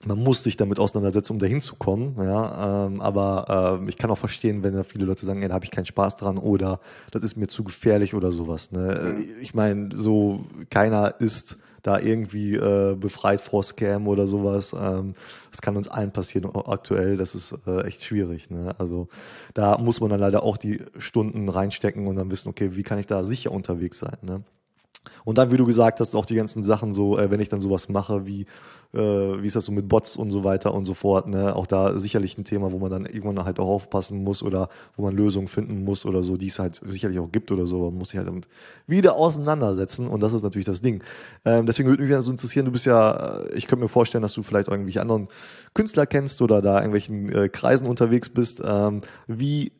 [0.06, 2.16] man muss sich damit auseinandersetzen, um dahin zu kommen.
[2.18, 5.54] Ja, ähm, aber ähm, ich kann auch verstehen, wenn da viele Leute sagen, ja, da
[5.54, 6.80] habe ich keinen Spaß dran oder
[7.12, 8.72] das ist mir zu gefährlich oder sowas.
[8.72, 9.16] Ne?
[9.42, 14.74] Ich meine, so keiner ist da irgendwie äh, befreit vor Scam oder sowas.
[14.74, 15.14] Ähm,
[15.52, 17.18] das kann uns allen passieren aktuell.
[17.18, 18.50] Das ist äh, echt schwierig.
[18.50, 18.74] Ne?
[18.80, 19.10] Also
[19.54, 23.00] da muss man dann leider auch die Stunden reinstecken und dann wissen, okay, wie kann
[23.00, 24.18] ich da sicher unterwegs sein.
[24.22, 24.44] Ne?
[25.26, 27.62] Und dann, wie du gesagt hast, auch die ganzen Sachen so, äh, wenn ich dann
[27.62, 28.46] sowas mache, wie,
[28.94, 31.56] äh, wie ist das so mit Bots und so weiter und so fort, ne?
[31.56, 35.04] Auch da sicherlich ein Thema, wo man dann irgendwann halt auch aufpassen muss oder wo
[35.04, 37.98] man Lösungen finden muss oder so, die es halt sicherlich auch gibt oder so, man
[37.98, 38.48] muss sich halt damit
[38.86, 41.04] wieder auseinandersetzen und das ist natürlich das Ding.
[41.46, 44.34] Ähm, deswegen würde mich so interessieren, du bist ja, äh, ich könnte mir vorstellen, dass
[44.34, 45.28] du vielleicht irgendwelche anderen
[45.74, 48.62] Künstler kennst oder da irgendwelchen äh, Kreisen unterwegs bist.
[48.64, 49.72] Ähm, wie, äh,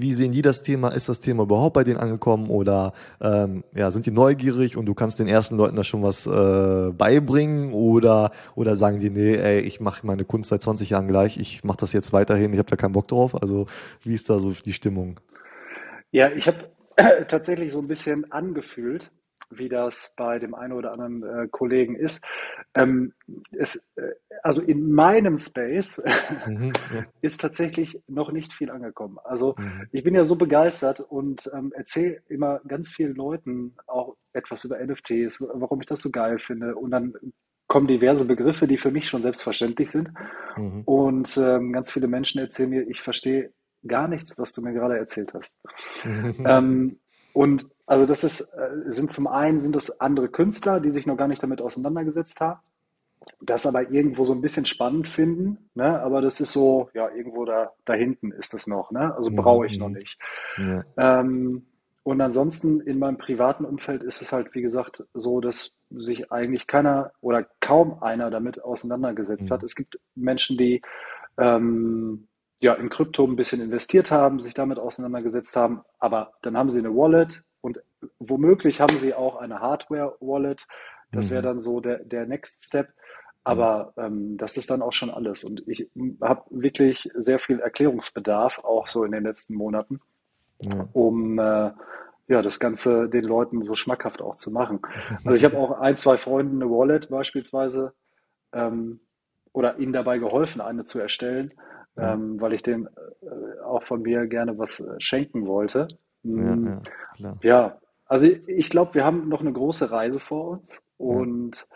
[0.00, 0.88] wie sehen die das Thema?
[0.88, 4.94] Ist das Thema überhaupt bei denen angekommen oder ähm, ja, sind die neugierig und du
[4.94, 9.60] kannst den ersten Leuten da schon was äh, beibringen oder, oder sagen die, nee, ey,
[9.60, 12.70] ich mache meine Kunst seit 20 Jahren gleich, ich mache das jetzt weiterhin, ich habe
[12.70, 13.40] da keinen Bock drauf.
[13.40, 13.66] Also
[14.02, 15.20] wie ist da so die Stimmung?
[16.10, 16.70] Ja, ich habe
[17.28, 19.10] tatsächlich so ein bisschen angefühlt,
[19.50, 22.24] wie das bei dem einen oder anderen äh, Kollegen ist.
[22.74, 23.12] Ähm,
[23.52, 24.10] es, äh,
[24.42, 26.02] also in meinem Space
[26.46, 27.04] Mhm, ja.
[27.22, 29.18] ist tatsächlich noch nicht viel angekommen.
[29.24, 29.88] Also Mhm.
[29.92, 34.78] ich bin ja so begeistert und ähm, erzähle immer ganz vielen Leuten auch etwas über
[34.84, 36.76] NFTs, warum ich das so geil finde.
[36.76, 37.14] Und dann
[37.66, 40.10] kommen diverse Begriffe, die für mich schon selbstverständlich sind.
[40.56, 40.82] Mhm.
[40.84, 43.52] Und ähm, ganz viele Menschen erzählen mir, ich verstehe
[43.86, 45.56] gar nichts, was du mir gerade erzählt hast.
[46.44, 46.98] Ähm,
[47.32, 51.16] und also das ist, äh, sind zum einen sind das andere Künstler, die sich noch
[51.16, 52.60] gar nicht damit auseinandergesetzt haben,
[53.40, 56.00] das aber irgendwo so ein bisschen spannend finden, ne?
[56.00, 59.12] Aber das ist so, ja, irgendwo da, da hinten ist es noch, ne?
[59.16, 59.94] Also brauche ich noch Mhm.
[59.94, 60.18] nicht.
[60.56, 60.84] Ja.
[60.96, 61.66] Ähm,
[62.04, 66.68] und ansonsten in meinem privaten Umfeld ist es halt, wie gesagt, so, dass sich eigentlich
[66.68, 69.62] keiner oder kaum einer damit auseinandergesetzt hat.
[69.62, 69.66] Mhm.
[69.66, 70.80] Es gibt Menschen, die
[71.38, 72.28] ähm,
[72.60, 76.78] ja, in Krypto ein bisschen investiert haben, sich damit auseinandergesetzt haben, aber dann haben sie
[76.78, 77.42] eine Wallet
[78.18, 80.66] womöglich haben sie auch eine Hardware-Wallet.
[81.12, 81.44] Das wäre Mhm.
[81.44, 82.88] dann so der, der Next Step.
[83.44, 85.44] Aber ähm, das ist dann auch schon alles.
[85.44, 85.88] Und ich
[86.20, 90.00] habe wirklich sehr viel Erklärungsbedarf, auch so in den letzten Monaten,
[90.60, 90.88] Ja.
[90.92, 91.72] um äh,
[92.28, 94.80] ja, das Ganze den Leuten so schmackhaft auch zu machen.
[95.24, 97.92] Also ich habe auch ein, zwei Freunden eine Wallet beispielsweise
[98.52, 99.00] ähm,
[99.52, 101.52] oder ihnen dabei geholfen, eine zu erstellen,
[101.96, 102.14] Ja.
[102.14, 102.88] ähm, weil ich denen
[103.22, 105.88] äh, auch von mir gerne was äh, schenken wollte.
[106.34, 106.76] Ja, Mm,
[107.18, 107.78] ja, ja,
[108.10, 111.68] also ich glaube, wir haben noch eine große Reise vor uns und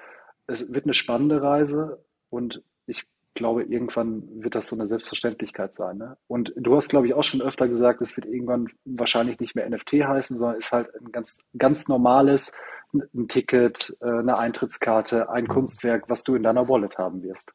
[0.49, 5.99] es wird eine spannende Reise und ich glaube, irgendwann wird das so eine Selbstverständlichkeit sein,
[5.99, 6.17] ne?
[6.27, 9.69] Und du hast, glaube ich, auch schon öfter gesagt, es wird irgendwann wahrscheinlich nicht mehr
[9.71, 12.53] NFT heißen, sondern ist halt ein ganz, ganz normales,
[12.93, 15.53] ein Ticket, äh, eine Eintrittskarte, ein Ja.
[15.53, 17.53] Kunstwerk, was du in deiner Wallet haben wirst.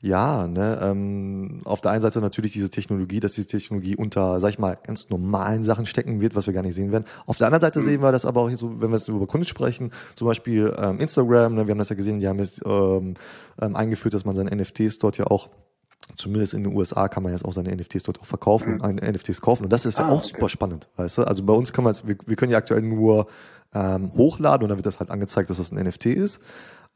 [0.00, 4.50] Ja, ne, ähm, auf der einen Seite natürlich diese Technologie, dass diese Technologie unter, sag
[4.50, 7.04] ich mal, ganz normalen Sachen stecken wird, was wir gar nicht sehen werden.
[7.26, 8.04] Auf der anderen Seite sehen Mhm.
[8.04, 11.54] wir das aber auch so, wenn wir jetzt über Kunst sprechen, zum Beispiel ähm, Instagram,
[11.54, 13.14] ne, wir haben das ja gesehen, die haben jetzt ähm,
[13.60, 15.48] ähm, eingeführt, dass man seine NFTs dort ja auch
[16.14, 19.00] Zumindest in den USA kann man jetzt auch seine NFTs dort auch verkaufen Mhm.
[19.12, 19.64] NFTs kaufen.
[19.64, 20.34] Und das ist ja Ah, auch okay.
[20.34, 21.22] super spannend, weißt du?
[21.24, 23.26] Also bei uns kann man es, wir, wir können ja aktuell nur
[23.74, 26.38] ähm, hochladen und dann wird das halt angezeigt, dass das ein NFT ist.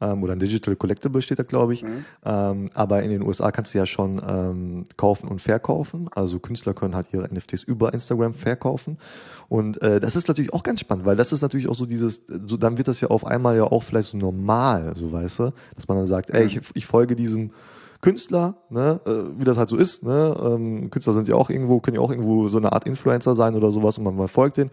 [0.01, 1.83] Ähm, oder ein Digital Collectible steht da, glaube ich.
[1.83, 2.05] Mhm.
[2.25, 6.09] Ähm, aber in den USA kannst du ja schon ähm, kaufen und verkaufen.
[6.13, 8.97] Also Künstler können halt ihre NFTs über Instagram verkaufen.
[9.47, 12.23] Und äh, das ist natürlich auch ganz spannend, weil das ist natürlich auch so dieses,
[12.45, 15.53] so dann wird das ja auf einmal ja auch vielleicht so normal, so weißt du,
[15.75, 17.51] dass man dann sagt, ey, ich, ich folge diesem
[18.01, 21.79] Künstler, ne, äh, wie das halt so ist, ne, ähm, Künstler sind ja auch irgendwo,
[21.79, 24.57] können ja auch irgendwo so eine Art Influencer sein oder sowas und man mal folgt
[24.57, 24.71] den.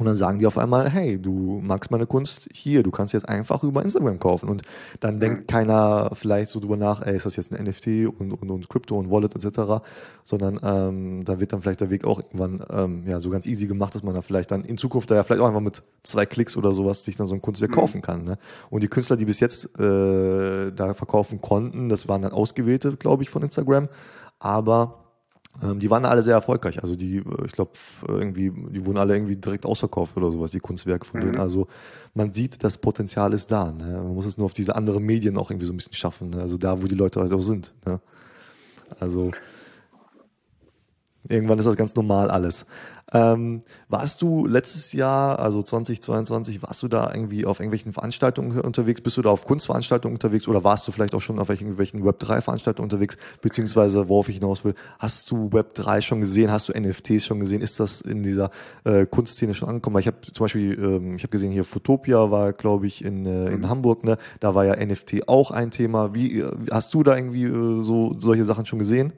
[0.00, 3.28] Und dann sagen die auf einmal, hey, du magst meine Kunst hier, du kannst jetzt
[3.28, 4.48] einfach über Instagram kaufen.
[4.48, 4.62] Und
[5.00, 8.50] dann denkt keiner vielleicht so drüber nach, ey, ist das jetzt ein NFT und, und,
[8.50, 9.84] und Crypto und Wallet etc.,
[10.24, 13.66] sondern ähm, da wird dann vielleicht der Weg auch irgendwann ähm, ja, so ganz easy
[13.66, 16.24] gemacht, dass man da vielleicht dann in Zukunft da ja vielleicht auch einfach mit zwei
[16.24, 17.74] Klicks oder sowas sich dann so ein Kunstwerk Mhm.
[17.74, 18.24] kaufen kann.
[18.24, 18.38] Ne?
[18.70, 23.22] Und die Künstler, die bis jetzt äh, da verkaufen konnten, das waren dann ausgewählte, glaube
[23.22, 23.88] ich, von Instagram,
[24.38, 24.99] aber
[25.62, 26.82] die waren alle sehr erfolgreich.
[26.82, 27.72] Also die, äh, ich glaube,
[28.06, 31.34] irgendwie, die wurden alle irgendwie direkt ausverkauft oder sowas, die Kunstwerke von denen.
[31.34, 31.40] Mhm.
[31.40, 31.66] Also
[32.14, 33.72] man sieht, das Potenzial ist da.
[33.72, 34.00] Ne?
[34.02, 36.30] Man muss es nur auf diese anderen Medien auch irgendwie so ein bisschen schaffen.
[36.30, 36.40] Ne?
[36.40, 37.74] Also da, wo die Leute halt auch sind.
[37.84, 38.00] Ne?
[38.98, 39.32] Also
[41.30, 42.66] irgendwann ist das ganz normal alles.
[43.12, 49.00] Ähm, warst du letztes Jahr, also 2022, warst du da irgendwie auf irgendwelchen Veranstaltungen unterwegs?
[49.00, 52.84] Bist du da auf Kunstveranstaltungen unterwegs oder warst du vielleicht auch schon auf irgendwelchen Web3-Veranstaltungen
[52.84, 53.16] unterwegs?
[53.42, 56.52] Beziehungsweise, worauf ich hinaus will, hast du Web3 schon gesehen?
[56.52, 57.62] Hast du NFTs schon gesehen?
[57.62, 58.50] Ist das in dieser
[58.84, 59.94] äh, Kunstszene schon angekommen?
[59.94, 63.26] Weil ich habe zum Beispiel, ähm, ich habe gesehen, hier Fotopia war, glaube ich, in,
[63.26, 63.68] äh, in Mhm.
[63.68, 64.18] Hamburg, ne?
[64.38, 66.14] Da war ja NFT auch ein Thema.
[66.14, 69.12] Wie äh, hast du da irgendwie äh, so solche Sachen schon gesehen?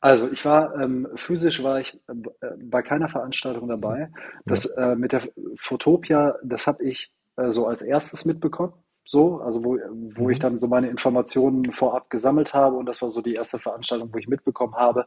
[0.00, 4.10] Also ich war ähm, physisch war ich äh, äh, bei keiner Veranstaltung dabei.
[4.46, 8.72] Das äh, mit der Fotopia, das habe ich äh, so als erstes mitbekommen.
[9.04, 9.78] So, also wo,
[10.14, 10.42] wo ich Mhm.
[10.42, 14.18] dann so meine Informationen vorab gesammelt habe und das war so die erste Veranstaltung, wo
[14.18, 15.06] ich mitbekommen habe,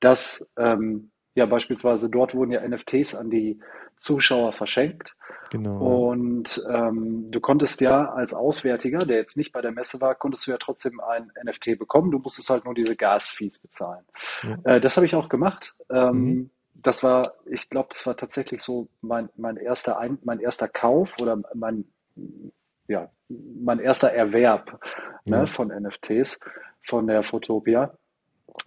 [0.00, 3.58] dass ähm, ja beispielsweise dort wurden ja NFTs an die
[3.96, 5.14] Zuschauer verschenkt.
[5.50, 6.08] Genau.
[6.10, 10.46] Und ähm, du konntest ja als Auswärtiger, der jetzt nicht bei der Messe war, konntest
[10.46, 12.10] du ja trotzdem ein NFT bekommen.
[12.10, 14.04] Du musstest halt nur diese Gas-Fees bezahlen.
[14.42, 14.76] Ja.
[14.76, 15.74] Äh, das habe ich auch gemacht.
[15.90, 16.50] Ähm, Mhm.
[16.74, 21.14] das war, ich glaube, das war tatsächlich so mein, mein erster ein, mein erster Kauf
[21.20, 21.84] oder mein,
[22.88, 24.80] ja, mein erster Erwerb
[25.24, 25.46] ne, Ja.
[25.46, 26.40] von NFTs
[26.84, 27.94] von der Fotopia.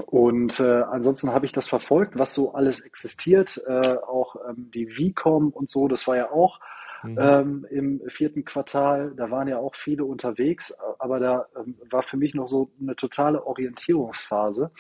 [0.08, 4.88] Und äh, ansonsten habe ich das verfolgt, was so alles existiert, äh, auch ähm, die
[4.88, 6.60] VCOM und so, das war ja auch
[7.04, 7.18] Mhm.
[7.20, 12.18] ähm, im vierten Quartal, da waren ja auch viele unterwegs, aber da ähm, war für
[12.18, 14.72] mich noch so eine totale Orientierungsphase.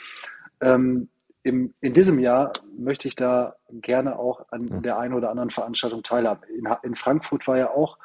[0.60, 1.10] Ähm,
[1.44, 4.80] im, in diesem Jahr möchte ich da gerne auch an Ja.
[4.80, 6.41] der einen oder anderen Veranstaltung teilhaben.
[6.58, 8.00] In, in Frankfurt war ja auch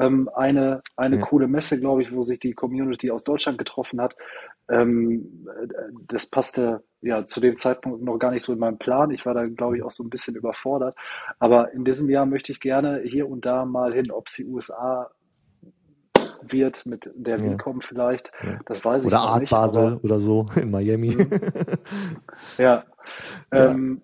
[0.00, 1.22] ähm, eine, eine Ja.
[1.22, 4.16] coole Messe, glaube ich, wo sich die Community aus Deutschland getroffen hat.
[4.68, 5.66] Ähm, äh,
[6.08, 9.10] das passte ja zu dem Zeitpunkt noch gar nicht so in meinen Plan.
[9.10, 10.96] Ich war da, glaube ich, auch so ein bisschen überfordert.
[11.38, 14.44] Aber in diesem Jahr möchte ich gerne hier und da mal hin, ob es die
[14.46, 15.10] USA
[16.42, 17.52] wird mit der Ja.
[17.56, 18.58] VCOM vielleicht, Ja.
[18.66, 19.50] das weiß ich Oder Art nicht.
[19.50, 21.14] Basel Aber oder so in Miami.
[21.14, 21.30] Mhm.
[22.58, 22.84] ja,
[23.52, 23.70] Ja.
[23.70, 24.02] ähm,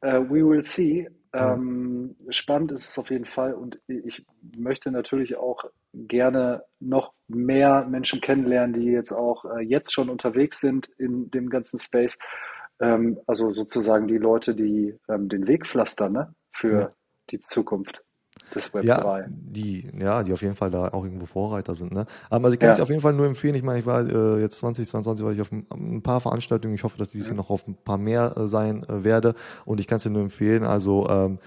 [0.00, 1.08] äh, we will see.
[1.34, 1.54] Ja.
[1.54, 4.24] Ähm, spannend ist es auf jeden Fall und ich
[4.56, 5.64] möchte natürlich auch
[5.94, 11.50] gerne noch mehr Menschen kennenlernen, die jetzt auch äh, jetzt schon unterwegs sind in dem
[11.50, 12.18] ganzen Space.
[12.80, 16.88] Ähm, also sozusagen die Leute, die ähm, den Weg pflastern, ne, für Ja.
[17.30, 18.04] die Zukunft.
[18.54, 19.26] Des Web Ja, 3.
[19.28, 22.06] die, ja, die auf jeden Fall da auch irgendwo Vorreiter sind, ne?
[22.30, 22.82] Aber also ich kann es Ja.
[22.84, 23.54] auf jeden Fall nur empfehlen.
[23.54, 26.74] Ich meine, ich war äh, jetzt 2022 war ich auf ein, paar Veranstaltungen.
[26.74, 29.34] Ich hoffe, dass dieses Jahr noch auf ein paar mehr äh, sein äh, werde.
[29.64, 30.64] Und ich kann es dir nur empfehlen.
[30.64, 31.38] Also ähm,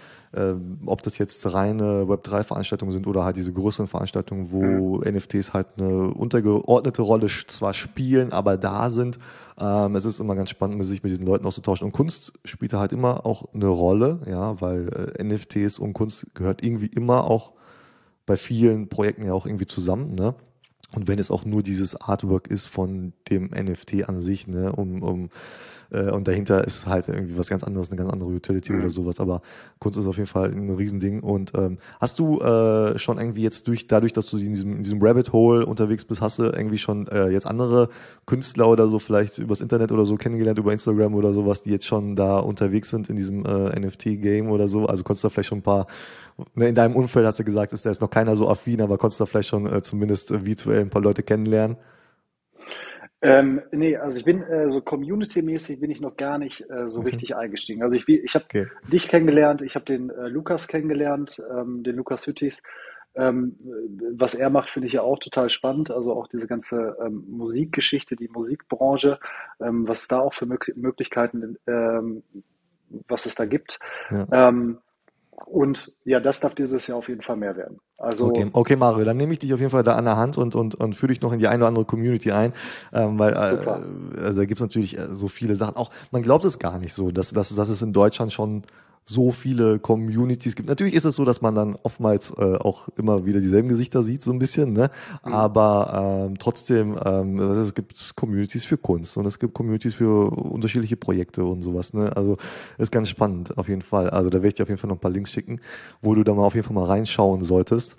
[0.86, 6.14] ob das jetzt reine Web3-Veranstaltungen sind oder halt diese größeren Veranstaltungen, wo NFTs halt eine
[6.14, 9.20] untergeordnete Rolle zwar spielen, aber da sind.
[9.60, 11.86] Ähm, es ist immer ganz spannend, mit sich mit diesen Leuten auszutauschen.
[11.86, 16.28] Und Kunst spielt da halt immer auch eine Rolle, ja, weil äh, NFTs und Kunst
[16.34, 17.52] gehört irgendwie immer auch
[18.26, 20.36] bei vielen Projekten ja auch irgendwie zusammen, ne?
[20.94, 25.02] Und wenn es auch nur dieses Artwork ist von dem NFT an sich, ne, um,
[25.04, 25.30] um
[25.92, 29.20] äh, und dahinter ist halt irgendwie was ganz anderes, eine ganz andere Utility oder sowas.
[29.20, 29.42] Aber
[29.80, 31.22] Kunst ist auf jeden Fall ein Riesending.
[31.22, 34.84] Und ähm, hast du äh, schon irgendwie jetzt durch, dadurch, dass du in diesem, in
[34.84, 37.90] diesem Rabbit Hole unterwegs bist, hast du irgendwie schon äh, jetzt andere
[38.26, 41.86] Künstler oder so vielleicht übers Internet oder so kennengelernt, über Instagram oder sowas, die jetzt
[41.86, 44.86] schon da unterwegs sind in diesem äh, NFT-Game oder so?
[44.86, 45.88] Also konntest du da vielleicht schon ein paar
[46.56, 48.98] Ne, in deinem Umfeld hast du gesagt, ist da jetzt noch keiner so affin, aber
[48.98, 51.78] konntest du da vielleicht schon äh, zumindest virtuell ein paar Leute kennenlernen?
[53.24, 57.02] Ähm, nee, also ich bin äh, so community-mäßig bin ich noch gar nicht äh, so
[57.02, 57.84] richtig eingestiegen.
[57.84, 58.68] Also ich, ich habe Okay.
[58.88, 62.64] dich kennengelernt, ich habe den äh, Lukas kennengelernt, ähm, den Lukas Hüttis.
[63.14, 63.58] Ähm,
[64.16, 65.92] was er macht, finde ich ja auch total spannend.
[65.92, 69.20] Also auch diese ganze ähm, Musikgeschichte, die Musikbranche,
[69.60, 72.24] ähm, was es da auch für Mög Möglichkeiten, ähm,
[73.08, 73.80] was es da gibt.
[74.10, 74.28] Ja.
[75.46, 77.80] Und ja, das darf dieses Jahr auf jeden Fall mehr werden.
[77.98, 80.38] Also Okay, okay, Mario, dann nehme ich dich auf jeden Fall da an der Hand
[80.38, 82.54] und, und, und führe dich noch in die eine oder andere Community ein,
[82.94, 85.76] ähm, weil äh, also da gibt es natürlich äh, so viele Sachen.
[85.76, 88.64] Auch man glaubt es gar nicht so, dass, dass, dass es in Deutschland schon
[89.06, 90.70] so viele Communities gibt.
[90.70, 94.24] Natürlich ist es so, dass man dann oftmals äh, auch immer wieder dieselben Gesichter sieht,
[94.24, 94.90] so ein bisschen, ne?
[95.26, 95.34] Mhm.
[95.34, 100.98] Aber ähm, trotzdem, ähm, es gibt Communities für Kunst und es gibt Communities für unterschiedliche
[100.98, 102.16] Projekte und sowas, ne?
[102.16, 102.38] Also
[102.78, 104.10] ist ganz spannend, auf jeden Fall.
[104.10, 105.60] Also da werde ich dir auf jeden Fall noch ein paar Links schicken,
[106.02, 107.98] wo du da mal auf jeden Fall mal reinschauen solltest.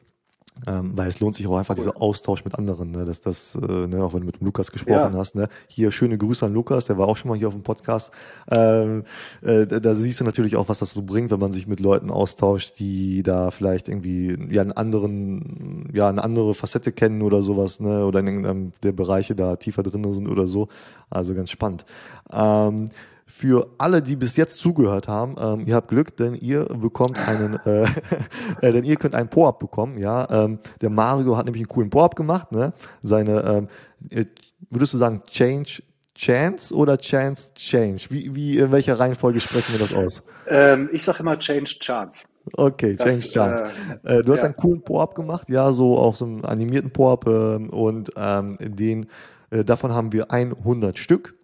[0.66, 1.84] Ähm, weil es lohnt sich auch einfach Cool.
[1.84, 3.04] dieser Austausch mit anderen, ne?
[3.04, 5.18] dass das, äh, ne, auch wenn du mit dem Lukas gesprochen Ja.
[5.18, 5.48] hast, ne?
[5.66, 8.12] Hier schöne Grüße an Lukas, der war auch schon mal hier auf dem Podcast.
[8.50, 9.04] Ähm,
[9.40, 12.10] äh, da, siehst du natürlich auch, was das so bringt, wenn man sich mit Leuten
[12.10, 17.80] austauscht, die da vielleicht irgendwie ja einen anderen, ja, eine andere Facette kennen oder sowas,
[17.80, 18.04] ne?
[18.04, 20.68] Oder in irgendeinem der Bereiche da tiefer drin sind oder so.
[21.10, 21.84] Also ganz spannend.
[22.32, 22.90] Ähm,
[23.34, 27.58] für alle, die bis jetzt zugehört haben, ähm, ihr habt Glück, denn ihr bekommt einen,
[27.64, 27.86] äh,
[28.60, 30.28] äh, denn ihr könnt einen Po-Up bekommen, ja.
[30.30, 32.72] Ähm, der Mario hat nämlich einen coolen Po-Up gemacht, ne?
[33.02, 33.68] Seine, ähm,
[34.10, 34.26] äh,
[34.70, 35.82] würdest du sagen, Change
[36.14, 38.04] Chance oder Chance Change?
[38.10, 40.22] Wie, wie, in welcher Reihenfolge sprechen wir das aus?
[40.46, 42.26] ähm, ich sage immer Change Chance.
[42.52, 43.64] Okay, Das, Change Chance.
[44.04, 44.44] äh, Äh, du hast ja.
[44.44, 49.06] einen coolen Po-Up gemacht, ja, so auch so einen animierten Po-Up ähm, und ähm, den,
[49.50, 51.34] äh, davon haben wir 100 Stück.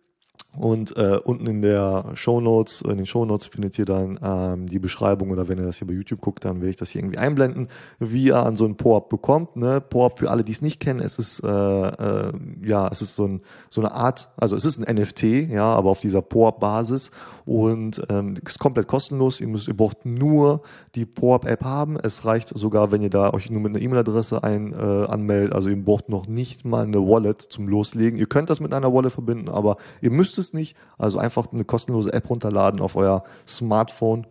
[0.56, 4.66] Und äh, unten in der Show Notes, in den Show Notes findet ihr dann ähm,
[4.66, 7.00] die Beschreibung oder wenn ihr das hier bei YouTube guckt, dann werde ich das hier
[7.00, 7.68] irgendwie einblenden,
[8.00, 9.56] wie ihr an so einen Po-Up bekommt.
[9.56, 9.80] Ne?
[9.80, 12.32] Po-Up für alle, die es nicht kennen, es ist äh, äh,
[12.64, 15.90] ja, es ist so, ein, so eine Art, also es ist ein NFT, ja, aber
[15.90, 17.12] auf dieser Po-Up-Basis
[17.48, 19.40] und ähm, ist komplett kostenlos.
[19.40, 20.62] Ihr müsst, ihr braucht nur
[20.94, 21.96] die Po-Up-App haben.
[21.96, 25.54] Es reicht sogar, wenn ihr da euch nur mit einer E-Mail-Adresse ein äh, anmeldet.
[25.54, 28.18] Also ihr braucht noch nicht mal eine Wallet zum Loslegen.
[28.18, 30.76] Ihr könnt das mit einer Wallet verbinden, aber ihr müsst es nicht.
[30.96, 34.26] Also einfach eine kostenlose App runterladen auf euer Smartphone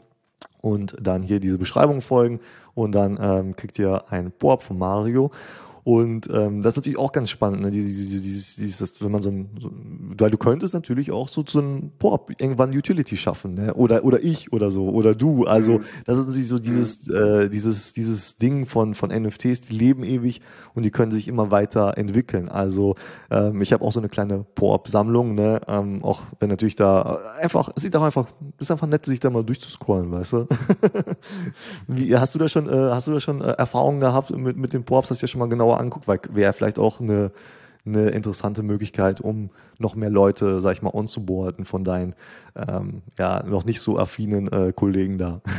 [0.61, 2.39] und dann hier diese Beschreibung folgen
[2.73, 5.31] und dann ähm, kriegt ihr ein Po-Up von Mario.
[5.87, 7.71] Und ähm, das ist natürlich auch ganz spannend, ne?
[7.71, 9.71] Dieses, dieses, dieses, dieses, das, wenn man so ein, so,
[10.17, 13.73] weil du könntest natürlich auch so zu einem Po-Up irgendwann Utility schaffen, ne?
[13.73, 15.45] Oder oder ich oder so oder du.
[15.45, 15.83] Also Mhm.
[16.03, 20.41] das ist natürlich so dieses äh, dieses dieses Ding von von NFTs, die leben ewig
[20.73, 22.49] und die können sich immer weiter entwickeln.
[22.49, 22.95] Also
[23.31, 25.61] ähm, ich habe auch so eine kleine Po-Up-Sammlung, ne?
[25.69, 28.27] Ähm, auch wenn natürlich da einfach, es sieht auch einfach,
[28.59, 30.47] ist einfach nett, sich da mal durchzuscrollen, weißt du?
[31.87, 34.73] Wie, hast du da schon, äh, hast du da schon äh, Erfahrungen gehabt mit, mit
[34.73, 37.31] den Po-Ups, hast du ja schon mal genauer anguckt, weil wäre vielleicht auch eine,
[37.85, 42.15] eine interessante Möglichkeit, um noch mehr Leute, sag ich mal, onzuboarden von deinen
[42.55, 45.41] ähm, ja, noch nicht so affinen äh, Kollegen da.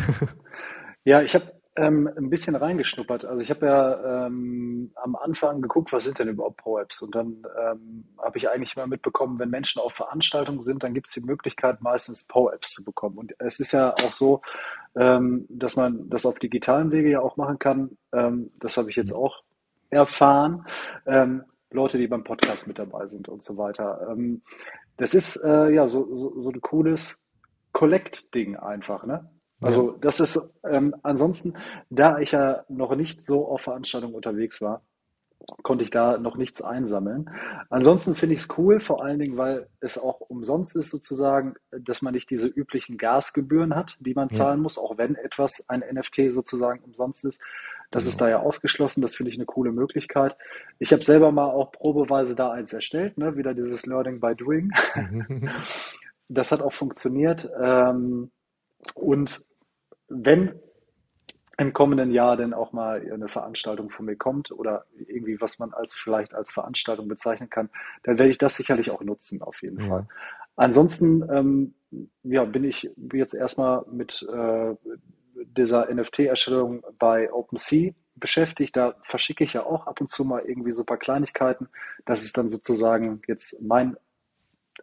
[1.05, 3.25] Ja, ich habe ähm, ein bisschen reingeschnuppert.
[3.25, 7.03] Also ich habe ja ähm, am Anfang geguckt, was sind denn überhaupt Pro-Apps?
[7.03, 11.07] Und dann ähm, habe ich eigentlich immer mitbekommen, wenn Menschen auf Veranstaltungen sind, dann gibt
[11.07, 13.17] es die Möglichkeit, meistens Pro-Apps zu bekommen.
[13.17, 14.43] Und es ist ja auch so,
[14.97, 17.97] ähm, dass man das auf digitalen Wege ja auch machen kann.
[18.13, 19.43] Ähm, das habe ich jetzt auch
[19.91, 20.67] erfahren.
[21.07, 24.09] Ähm, Leute, die beim Podcast mit dabei sind und so weiter.
[24.11, 24.43] Ähm,
[24.97, 27.23] das ist äh, ja so, so, so ein cooles
[27.73, 29.31] Collect-Ding einfach, ne?
[29.61, 31.55] Also das ist ähm, ansonsten,
[31.91, 34.83] da ich ja noch nicht so auf Veranstaltungen unterwegs war,
[35.63, 37.31] konnte ich da noch nichts einsammeln.
[37.71, 42.03] Ansonsten finde ich es cool, vor allen Dingen, weil es auch umsonst ist sozusagen, dass
[42.03, 45.81] man nicht diese üblichen Gasgebühren hat, die man zahlen Ja, muss, auch wenn etwas ein
[45.81, 47.41] NFT sozusagen umsonst ist.
[47.91, 48.39] Das ist da genau.
[48.39, 49.01] ja ausgeschlossen.
[49.01, 50.37] Das finde ich eine coole Möglichkeit.
[50.79, 53.37] Ich habe selber mal auch probeweise da eins erstellt, ne?
[53.37, 54.71] Wieder dieses Learning by Doing.
[56.31, 57.49] Das hat auch funktioniert.
[57.59, 58.31] Ähm,
[58.95, 59.47] und
[60.09, 60.61] wenn
[61.57, 65.73] im kommenden Jahr denn auch mal eine Veranstaltung von mir kommt oder irgendwie, was man
[65.73, 67.71] als vielleicht als Veranstaltung bezeichnen kann,
[68.03, 70.01] dann werde ich das sicherlich auch nutzen, auf jeden Fall.
[70.01, 70.07] Ja,
[70.59, 71.75] Ansonsten, ähm,
[72.25, 74.75] ja, bin ich jetzt erstmal mit äh,
[75.59, 78.77] dieser NFT-Erstellung bei OpenSea beschäftigt.
[78.77, 81.69] Da verschicke ich ja auch ab und zu mal irgendwie so ein paar Kleinigkeiten.
[82.05, 83.97] Das ist dann sozusagen jetzt mein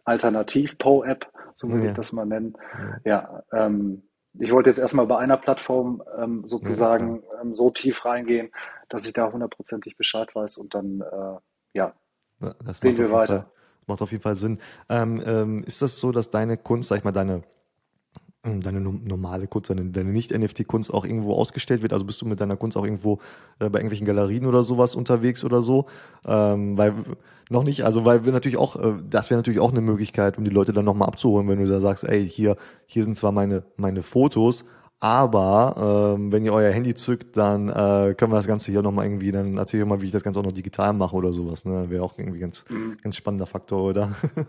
[0.04, 2.56] Alternativ-Po-App, so würde ich ja, das mal nennen.
[3.04, 4.02] ja, Ja, ähm,
[4.38, 8.50] ich wollte jetzt erstmal bei einer Plattform ähm, ja, sozusagen ähm, so tief reingehen,
[8.88, 11.38] dass ich da hundertprozentig Bescheid weiß und dann, äh,
[11.72, 11.94] ja,
[12.40, 13.50] Ja, Das sehen wir jeden Fall, weiter.
[13.86, 14.60] macht auf jeden Fall Sinn.
[14.88, 17.42] Ähm, ähm, ist das so, dass deine Kunst, sag ich mal, deine
[18.62, 21.92] deine no- normale Kunst, deine, deine Nicht-NFT-Kunst auch irgendwo ausgestellt wird?
[21.92, 23.14] Also bist du mit deiner Kunst auch irgendwo
[23.58, 25.86] äh, bei irgendwelchen Galerien oder sowas unterwegs oder so?
[26.26, 26.94] Ähm, weil
[27.50, 30.44] noch nicht, also weil wir natürlich auch, äh, das wäre natürlich auch eine Möglichkeit, um
[30.44, 32.56] die Leute dann nochmal abzuholen, wenn du da sagst, ey, hier,
[32.86, 34.64] hier sind zwar meine, meine Fotos,
[34.98, 39.04] aber ähm, wenn ihr euer Handy zückt, dann äh, können wir das Ganze hier nochmal
[39.06, 41.64] irgendwie, dann erzähl ich mal, wie ich das Ganze auch noch digital mache oder sowas.
[41.66, 41.90] Ne?
[41.90, 42.96] Wäre auch irgendwie ganz, Mhm.
[43.02, 44.10] ganz spannender Faktor, oder?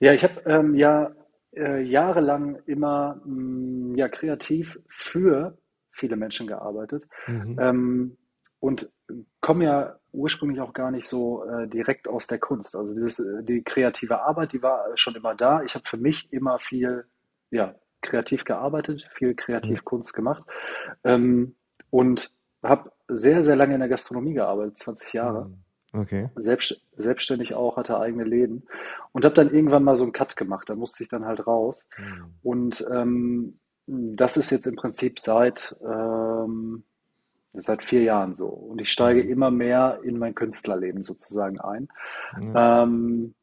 [0.00, 1.12] Ja, ich habe ähm, ja
[1.56, 5.56] äh, jahrelang immer mh, ja, kreativ für
[5.90, 7.58] viele Menschen gearbeitet Mhm.
[7.60, 8.16] ähm,
[8.60, 8.92] und
[9.40, 12.76] komme ja ursprünglich auch gar nicht so äh, direkt aus der Kunst.
[12.76, 15.62] Also dieses, äh, die kreative Arbeit, die war schon immer da.
[15.62, 17.04] Ich habe für mich immer viel
[17.50, 19.34] ja, kreativ gearbeitet, viel.
[19.34, 20.44] Kreativkunst gemacht
[21.04, 21.56] ähm,
[21.90, 22.30] und
[22.62, 25.46] habe sehr, sehr lange in der Gastronomie gearbeitet, 20 Jahre.
[25.46, 25.63] Mhm.
[25.94, 26.28] Okay.
[26.34, 28.64] Selbst, selbstständig auch, hatte eigene Läden
[29.12, 30.68] und habe dann irgendwann mal so einen Cut gemacht.
[30.68, 31.86] Da musste ich dann halt raus.
[31.96, 32.24] Mhm.
[32.42, 36.82] Und ähm, das ist jetzt im Prinzip seit, ähm,
[37.52, 38.46] seit vier Jahren so.
[38.48, 39.30] Und ich steige Mhm.
[39.30, 41.88] immer mehr in mein Künstlerleben sozusagen ein.
[42.40, 42.82] Ja.
[42.82, 43.34] Ähm,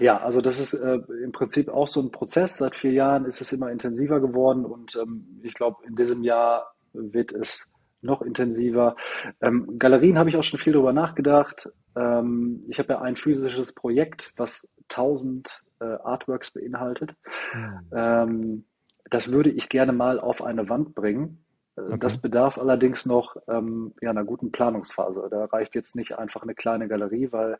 [0.00, 2.56] ja, also das ist äh, im Prinzip auch so ein Prozess.
[2.58, 6.74] Seit vier Jahren ist es immer intensiver geworden und ähm, ich glaube, in diesem Jahr
[6.92, 8.96] wird es noch intensiver.
[9.40, 11.68] Ähm, Galerien habe ich auch schon viel drüber nachgedacht.
[11.96, 17.14] Ähm, ich habe ja ein physisches Projekt, was tausend äh, Artworks beinhaltet.
[17.52, 17.80] Mhm.
[17.92, 18.64] Ähm,
[19.10, 21.44] das würde ich gerne mal auf eine Wand bringen.
[21.76, 21.98] Äh, Okay.
[22.00, 25.28] Das bedarf allerdings noch ähm, ja, einer guten Planungsphase.
[25.30, 27.56] Da reicht jetzt nicht einfach eine kleine Galerie, weil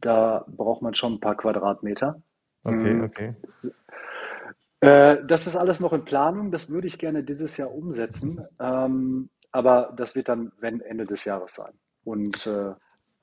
[0.00, 2.20] da braucht man schon ein paar Quadratmeter.
[2.64, 3.34] Okay, Mm, okay.
[4.80, 6.50] äh, das ist alles noch in Planung.
[6.50, 8.40] Das würde ich gerne dieses Jahr umsetzen.
[8.60, 11.72] Ähm, aber das wird dann, wenn Ende des Jahres sein.
[12.02, 12.76] Und äh, ja,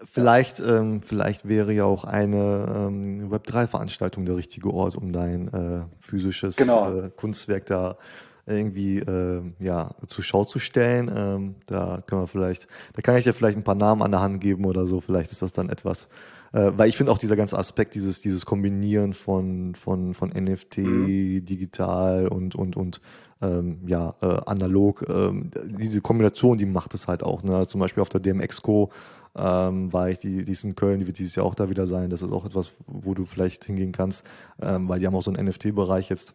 [0.05, 5.83] Vielleicht, ähm, vielleicht wäre ja auch eine ähm, Web3-Veranstaltung der richtige Ort, um dein äh,
[5.99, 6.91] physisches genau.
[6.91, 7.97] äh, Kunstwerk da
[8.47, 11.11] irgendwie äh, ja, zur Schau zu stellen.
[11.13, 14.21] Ähm, da können wir vielleicht, da kann ich dir vielleicht ein paar Namen an der
[14.21, 15.01] Hand geben oder so.
[15.01, 16.07] Vielleicht ist das dann etwas.
[16.53, 20.77] Äh, weil ich finde auch dieser ganze Aspekt, dieses, dieses Kombinieren von, von, von NFT,
[20.79, 21.45] Mhm.
[21.45, 23.01] digital und, und, und
[23.41, 27.43] ähm, ja, äh, analog, ähm, diese Kombination, die macht es halt auch.
[27.43, 27.67] Ne?
[27.67, 28.91] Zum Beispiel auf der DMX-Co
[29.35, 31.87] ähm, war ich, die, die ist in Köln, die wird dieses Jahr auch da wieder
[31.87, 32.09] sein.
[32.09, 34.25] Das ist auch etwas, wo du vielleicht hingehen kannst,
[34.61, 36.33] ähm, weil die haben auch so einen NFT-Bereich jetzt.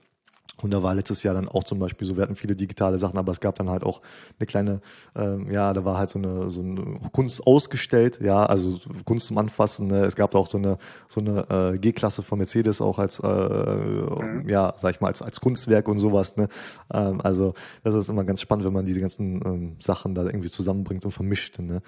[0.62, 3.18] Und da war letztes Jahr dann auch zum Beispiel so, wir hatten viele digitale Sachen,
[3.18, 4.00] aber es gab dann halt auch
[4.38, 4.80] eine kleine,
[5.14, 9.36] ähm, ja, da war halt so eine, so eine Kunst ausgestellt, ja, also Kunst zum
[9.36, 9.88] Anfassen.
[9.88, 10.06] Ne?
[10.06, 10.78] Es gab da auch so eine,
[11.08, 14.48] so eine äh, G-Klasse von Mercedes auch als, äh, Mhm.
[14.48, 16.36] ja, sag ich mal, als, als Kunstwerk und sowas.
[16.36, 16.48] Ne?
[16.92, 20.50] Ähm, also das ist immer ganz spannend, wenn man diese ganzen ähm, Sachen da irgendwie
[20.50, 21.58] zusammenbringt und vermischt.
[21.58, 21.82] Ne?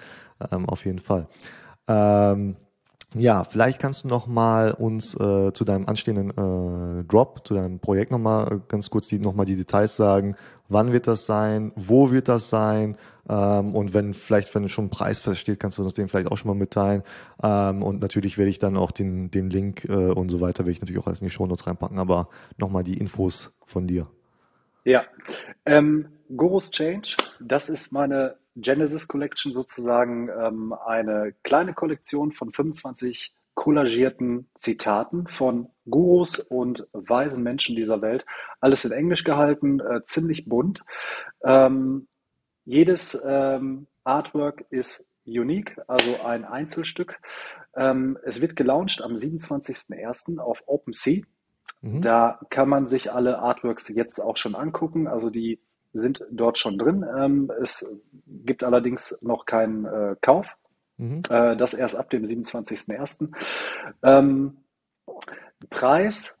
[0.51, 1.27] Ähm, auf jeden Fall.
[1.87, 2.55] Ähm,
[3.15, 7.79] ja, vielleicht kannst du noch mal uns äh, zu deinem anstehenden äh, Drop, zu deinem
[7.79, 10.35] Projekt noch mal äh, ganz kurz die, noch mal die Details sagen.
[10.67, 11.71] Wann wird das sein?
[11.75, 12.97] Wo wird das sein?
[13.27, 16.37] Ähm, und wenn vielleicht, wenn schon ein Preis feststeht, kannst du uns den vielleicht auch
[16.37, 17.01] schon mal mitteilen.
[17.41, 20.71] Ähm, und natürlich werde ich dann auch den, den Link äh, und so weiter, werde
[20.71, 24.05] ich natürlich auch alles in die Shownotes reinpacken, aber noch mal die Infos von dir.
[24.85, 25.03] Ja,
[25.65, 33.33] ähm, Gurus Change, das ist meine Genesis Collection sozusagen, ähm, eine kleine Kollektion von 25
[33.55, 38.25] collagierten Zitaten von Gurus und weisen Menschen dieser Welt.
[38.61, 40.83] Alles in Englisch gehalten, äh, ziemlich bunt.
[41.43, 42.07] Ähm,
[42.63, 47.19] jedes ähm, Artwork ist unique, also ein Einzelstück.
[47.75, 50.39] Ähm, es wird gelauncht am 27.01.
[50.39, 51.23] auf OpenSea.
[51.81, 52.01] Mhm.
[52.01, 55.07] Da kann man sich alle Artworks jetzt auch schon angucken.
[55.07, 55.59] Also die
[55.93, 57.05] sind dort schon drin.
[57.17, 57.95] Ähm, es
[58.45, 60.55] gibt allerdings noch keinen äh, Kauf.
[60.97, 61.23] Mhm.
[61.29, 63.29] Äh, das erst ab dem 27.01.
[64.03, 64.57] Ähm,
[65.69, 66.37] Preis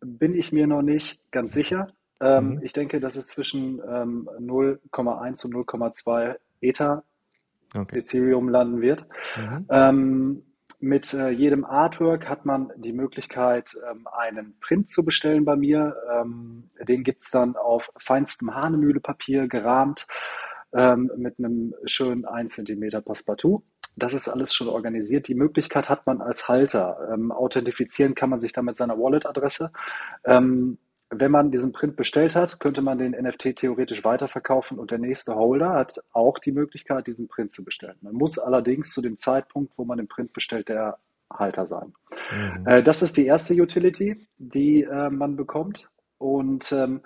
[0.00, 1.88] bin ich mir noch nicht ganz sicher.
[2.20, 2.62] Ähm, mhm.
[2.62, 7.04] Ich denke, dass es zwischen ähm, 0,1 und 0,2 Ether
[7.74, 7.98] okay.
[7.98, 9.06] Ethereum landen wird.
[9.36, 9.66] Mhm.
[10.80, 15.56] Ähm, mit äh, jedem Artwork hat man die Möglichkeit, ähm, einen Print zu bestellen bei
[15.56, 15.96] mir.
[16.12, 20.06] Ähm, den gibt's dann auf feinstem Hahnemühlepapier gerahmt
[20.72, 23.62] ähm, mit einem schönen 1 cm Passepartout.
[23.96, 25.26] Das ist alles schon organisiert.
[25.26, 27.08] Die Möglichkeit hat man als Halter.
[27.12, 29.72] Ähm, authentifizieren kann man sich dann mit seiner Wallet-Adresse.
[31.10, 35.34] Wenn man diesen Print bestellt hat, könnte man den NFT theoretisch weiterverkaufen und der nächste
[35.34, 37.96] Holder hat auch die Möglichkeit, diesen Print zu bestellen.
[38.02, 40.98] Man muss allerdings zu dem Zeitpunkt, wo man den Print bestellt, der
[41.32, 41.94] Halter sein.
[42.30, 42.66] Mhm.
[42.66, 45.88] Äh, das ist die erste Utility, die äh, man bekommt.
[46.18, 47.00] Und ähm,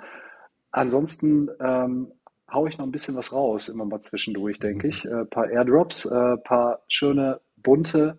[0.70, 2.12] ansonsten ähm,
[2.50, 5.04] haue ich noch ein bisschen was raus, immer mal zwischendurch, denke ich.
[5.04, 8.18] Ein äh, paar Airdrops, ein äh, paar schöne, bunte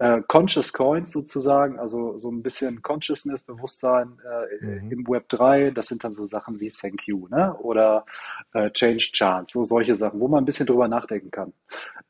[0.00, 4.90] äh, Conscious Coins sozusagen, also so ein bisschen Consciousness, Bewusstsein äh, mhm.
[4.90, 5.72] im Web 3.
[5.72, 7.54] Das sind dann so Sachen wie Thank You ne?
[7.58, 8.06] oder
[8.54, 11.52] äh, Change Chance, so solche Sachen, wo man ein bisschen drüber nachdenken kann.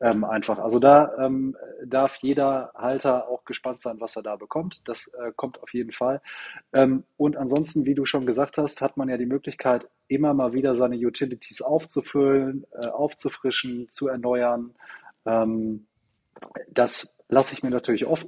[0.01, 0.61] Ähm, einfach.
[0.61, 4.89] Also da ähm, darf jeder Halter auch gespannt sein, was er da bekommt.
[4.89, 6.23] Das äh, kommt auf jeden Fall.
[6.73, 10.53] Ähm, und ansonsten, wie du schon gesagt hast, hat man ja die Möglichkeit, immer mal
[10.53, 14.75] wieder seine Utilities aufzufüllen, äh, aufzufrischen, zu erneuern.
[15.27, 15.87] Ähm,
[16.69, 18.27] das lasse ich mir natürlich oft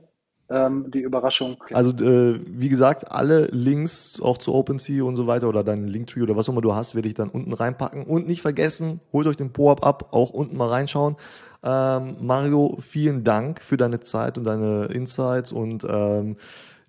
[0.50, 1.62] ähm, die Überraschung.
[1.72, 6.22] Also äh, wie gesagt, alle Links auch zu OpenSea und so weiter oder deinen Linktree
[6.22, 8.04] oder was auch immer du hast, werde ich dann unten reinpacken.
[8.04, 11.16] Und nicht vergessen, holt euch den Po-Up ab, auch unten mal reinschauen.
[11.64, 16.36] Ähm, Mario, vielen Dank für deine Zeit und deine Insights und ähm,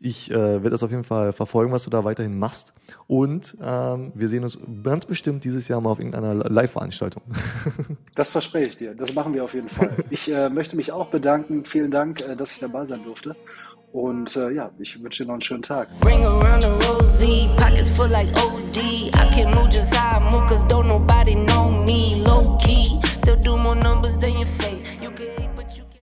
[0.05, 2.73] ich äh, werde das auf jeden Fall verfolgen, was du da weiterhin machst.
[3.07, 7.23] Und ähm, wir sehen uns ganz bestimmt dieses Jahr mal auf irgendeiner Live-Veranstaltung.
[8.15, 8.93] Das verspreche ich dir.
[8.93, 9.89] Das machen wir auf jeden Fall.
[10.09, 11.63] Ich äh, möchte mich auch bedanken.
[11.63, 13.35] Vielen Dank, äh, dass ich dabei sein durfte.
[13.93, 15.87] Und äh, ja, ich wünsche dir noch einen schönen Tag.
[16.01, 18.77] Bring around the rosy, pockets full like OD.
[18.77, 22.21] I can move just how I move, cause don't nobody know me.
[22.25, 24.45] Low key, still do more numbers than you.